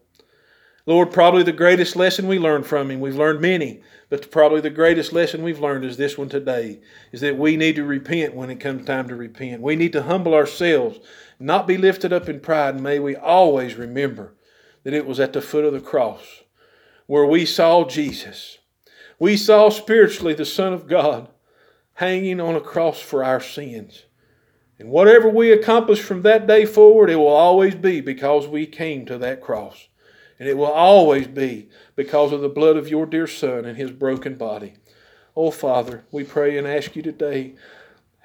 Lord, 0.86 1.12
probably 1.12 1.44
the 1.44 1.52
greatest 1.52 1.96
lesson 1.96 2.28
we 2.28 2.38
learned 2.38 2.68
from 2.68 2.92
him, 2.92 3.00
we've 3.00 3.16
learned 3.16 3.42
many, 3.42 3.82
but 4.10 4.30
probably 4.32 4.62
the 4.62 4.70
greatest 4.70 5.12
lesson 5.12 5.44
we've 5.44 5.60
learned 5.60 5.84
is 5.84 5.98
this 5.98 6.18
one 6.18 6.30
today, 6.30 6.80
is 7.12 7.22
that 7.22 7.38
we 7.38 7.58
need 7.58 7.76
to 7.76 7.84
repent 7.84 8.36
when 8.36 8.50
it 8.50 8.60
comes 8.60 8.86
time 8.86 9.08
to 9.08 9.16
repent. 9.16 9.62
We 9.62 9.76
need 9.76 9.94
to 9.94 10.04
humble 10.04 10.34
ourselves, 10.34 11.00
not 11.40 11.68
be 11.68 11.78
lifted 11.78 12.14
up 12.14 12.30
in 12.30 12.40
pride, 12.40 12.76
and 12.76 12.84
may 12.84 13.00
we 13.00 13.16
always 13.16 13.76
remember 13.76 14.36
that 14.84 14.94
it 14.94 15.08
was 15.08 15.20
at 15.20 15.34
the 15.34 15.42
foot 15.42 15.66
of 15.66 15.74
the 15.74 15.80
cross 15.80 16.44
where 17.08 17.26
we 17.26 17.46
saw 17.46 17.84
Jesus 17.84 18.60
we 19.20 19.38
saw 19.38 19.70
spiritually 19.70 20.34
the 20.34 20.46
Son 20.46 20.74
of 20.74 20.88
God 20.88 21.30
hanging 21.94 22.42
on 22.42 22.56
a 22.56 22.62
cross 22.62 23.00
for 23.00 23.24
our 23.24 23.40
sins. 23.40 24.04
And 24.78 24.90
whatever 24.90 25.30
we 25.30 25.52
accomplish 25.52 26.02
from 26.02 26.22
that 26.24 26.48
day 26.48 26.66
forward, 26.66 27.10
it 27.10 27.16
will 27.16 27.28
always 27.28 27.76
be 27.76 28.02
because 28.02 28.48
we 28.48 28.66
came 28.66 29.06
to 29.06 29.18
that 29.18 29.42
cross. 29.42 29.88
And 30.38 30.50
it 30.50 30.58
will 30.58 30.66
always 30.66 31.28
be 31.28 31.70
because 31.96 32.34
of 32.34 32.42
the 32.42 32.50
blood 32.50 32.76
of 32.76 32.90
your 32.90 33.06
dear 33.06 33.28
Son 33.28 33.64
and 33.64 33.78
his 33.78 33.92
broken 33.92 34.36
body. 34.36 34.74
Oh, 35.36 35.52
Father, 35.52 36.04
we 36.12 36.24
pray 36.24 36.58
and 36.58 36.68
ask 36.68 36.96
you 36.96 37.02
today, 37.02 37.56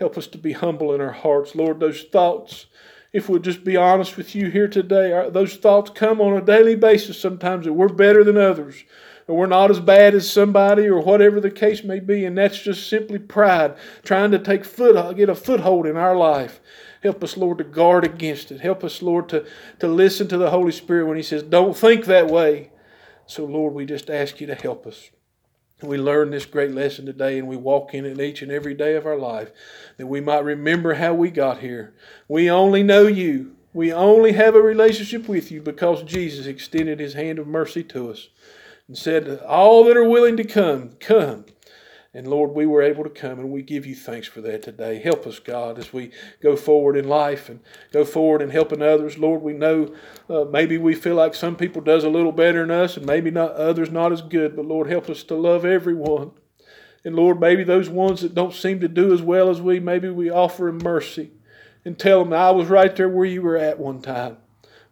Help 0.01 0.17
us 0.17 0.27
to 0.29 0.39
be 0.39 0.53
humble 0.53 0.95
in 0.95 1.01
our 1.03 1.13
hearts. 1.13 1.55
Lord, 1.55 1.79
those 1.79 2.05
thoughts, 2.05 2.67
if 3.13 3.29
we'll 3.29 3.39
just 3.39 3.65
be 3.65 3.77
honest 3.77 4.17
with 4.17 4.35
you 4.35 4.51
here 4.51 4.67
today, 4.67 5.29
those 5.31 5.57
thoughts 5.57 5.91
come 5.91 6.23
on 6.23 6.39
a 6.39 6.41
daily 6.41 6.75
basis 6.75 7.21
sometimes 7.21 7.67
that 7.67 7.75
we're 7.75 7.89
better 7.89 8.25
than 8.25 8.39
others, 8.39 8.83
or 9.31 9.37
we're 9.37 9.47
not 9.47 9.71
as 9.71 9.79
bad 9.79 10.13
as 10.13 10.29
somebody, 10.29 10.89
or 10.89 11.01
whatever 11.01 11.41
the 11.41 11.53
case 11.53 11.85
may 11.85 12.01
be, 12.01 12.25
and 12.25 12.37
that's 12.37 12.61
just 12.61 12.89
simply 12.89 13.17
pride 13.17 13.77
trying 14.03 14.33
to 14.33 14.41
take 14.41 14.65
foot, 14.65 14.97
uh, 14.97 15.13
get 15.13 15.29
a 15.29 15.37
foothold 15.37 15.87
in 15.87 15.97
our 15.97 16.17
life. 16.17 16.59
Help 17.05 17.23
us, 17.23 17.37
Lord, 17.37 17.59
to 17.59 17.65
guard 17.65 18.05
against 18.05 18.51
it. 18.51 18.61
Help 18.61 18.83
us, 18.83 19.01
Lord, 19.01 19.29
to, 19.29 19.47
to 19.79 19.87
listen 19.87 20.27
to 20.29 20.37
the 20.37 20.51
Holy 20.51 20.73
Spirit 20.73 21.07
when 21.07 21.17
He 21.17 21.23
says, 21.23 21.45
Don't 21.45 21.77
think 21.77 22.07
that 22.07 22.27
way. 22.27 22.73
So, 23.27 23.45
Lord, 23.45 23.73
we 23.73 23.87
just 23.87 24.11
ask 24.11 24.41
you 24.41 24.49
to 24.49 24.57
help 24.57 24.85
us. 24.85 25.11
We 25.81 25.97
learn 25.97 26.33
this 26.33 26.45
great 26.45 26.73
lesson 26.73 27.07
today 27.07 27.39
and 27.39 27.47
we 27.47 27.57
walk 27.57 27.95
in 27.95 28.05
it 28.05 28.21
each 28.21 28.43
and 28.43 28.51
every 28.51 28.75
day 28.75 28.97
of 28.97 29.07
our 29.07 29.17
life 29.17 29.53
that 29.97 30.09
we 30.09 30.21
might 30.21 30.45
remember 30.45 30.95
how 30.95 31.15
we 31.15 31.31
got 31.31 31.61
here. 31.61 31.95
We 32.27 32.51
only 32.51 32.83
know 32.83 33.07
you. 33.07 33.55
We 33.73 33.93
only 33.93 34.33
have 34.33 34.57
a 34.57 34.61
relationship 34.61 35.29
with 35.29 35.53
you 35.53 35.63
because 35.63 36.03
Jesus 36.03 36.47
extended 36.47 36.99
his 36.99 37.15
hand 37.15 37.39
of 37.39 37.47
mercy 37.47 37.85
to 37.85 38.11
us 38.11 38.29
and 38.91 38.99
said, 38.99 39.39
All 39.47 39.85
that 39.85 39.97
are 39.97 40.03
willing 40.03 40.37
to 40.37 40.43
come, 40.43 40.91
come. 40.99 41.45
And 42.13 42.27
Lord, 42.27 42.51
we 42.51 42.67
were 42.67 42.83
able 42.83 43.05
to 43.05 43.11
come, 43.11 43.39
and 43.39 43.53
we 43.53 43.63
give 43.63 43.87
you 43.87 43.95
thanks 43.95 44.27
for 44.27 44.41
that 44.41 44.65
today. 44.65 44.99
Help 44.99 45.29
us, 45.29 45.39
God, 45.39 45.79
as 45.79 45.93
we 45.93 46.11
go 46.43 46.57
forward 46.57 46.97
in 46.97 47.09
life 47.09 47.49
and 47.49 47.61
go 47.93 48.05
forward 48.05 48.43
in 48.43 48.51
helping 48.51 48.83
others. 48.83 49.17
Lord, 49.17 49.43
we 49.43 49.53
know 49.53 49.95
uh, 50.29 50.43
maybe 50.43 50.77
we 50.77 50.97
feel 50.97 51.15
like 51.15 51.37
some 51.37 51.55
people 51.55 51.81
does 51.81 52.03
a 52.03 52.09
little 52.11 52.33
better 52.33 52.63
than 52.63 52.73
us, 52.73 52.97
and 52.97 53.07
maybe 53.07 53.31
not 53.31 53.53
others 53.53 53.93
not 53.93 54.11
as 54.11 54.23
good. 54.23 54.57
But 54.57 54.65
Lord, 54.67 54.89
help 54.89 55.09
us 55.09 55.23
to 55.23 55.37
love 55.37 55.65
everyone. 55.65 56.33
And 57.05 57.15
Lord, 57.15 57.39
maybe 57.39 57.63
those 57.63 57.89
ones 57.89 58.23
that 58.23 58.35
don't 58.35 58.53
seem 58.53 58.81
to 58.81 58.89
do 58.89 59.15
as 59.15 59.23
well 59.23 59.51
as 59.51 59.61
we, 59.61 59.79
maybe 59.79 60.09
we 60.09 60.31
offer 60.31 60.65
them 60.65 60.79
mercy 60.83 61.31
and 61.85 61.97
tell 61.97 62.25
them, 62.25 62.33
I 62.33 62.51
was 62.51 62.67
right 62.67 62.95
there 62.97 63.09
where 63.09 63.25
you 63.25 63.43
were 63.43 63.57
at 63.57 63.79
one 63.79 64.03
time. 64.03 64.39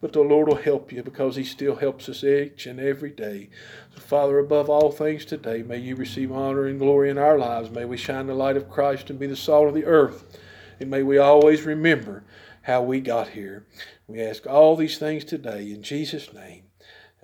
But 0.01 0.12
the 0.12 0.20
Lord 0.20 0.49
will 0.49 0.57
help 0.57 0.92
you 0.92 1.03
because 1.03 1.36
He 1.36 1.44
still 1.44 1.76
helps 1.76 2.09
us 2.09 2.22
each 2.22 2.66
and 2.66 2.78
every 2.78 3.11
day. 3.11 3.51
So, 3.94 4.01
Father, 4.01 4.38
above 4.38 4.70
all 4.70 4.92
things 4.92 5.24
today, 5.24 5.62
may 5.62 5.78
you 5.78 5.96
receive 5.96 6.30
honor 6.30 6.66
and 6.66 6.78
glory 6.78 7.11
in 7.11 7.18
our 7.18 7.36
lives. 7.36 7.70
May 7.70 7.84
we 7.84 7.96
shine 7.96 8.28
the 8.28 8.34
light 8.34 8.57
of 8.57 8.70
Christ 8.70 9.11
and 9.11 9.18
be 9.18 9.26
the 9.26 9.36
salt 9.36 9.68
of 9.68 9.74
the 9.74 9.86
earth. 9.86 10.38
And 10.78 10.90
may 10.90 11.03
we 11.03 11.18
always 11.18 11.62
remember 11.62 12.22
how 12.62 12.82
we 12.82 13.01
got 13.01 13.30
here. 13.30 13.66
We 14.07 14.22
ask 14.22 14.46
all 14.46 14.76
these 14.76 14.99
things 14.99 15.24
today 15.24 15.72
in 15.72 15.82
Jesus' 15.82 16.32
name. 16.32 16.64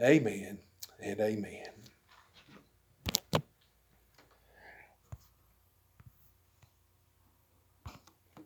Amen 0.02 0.58
and 1.00 1.20
amen. 1.20 1.63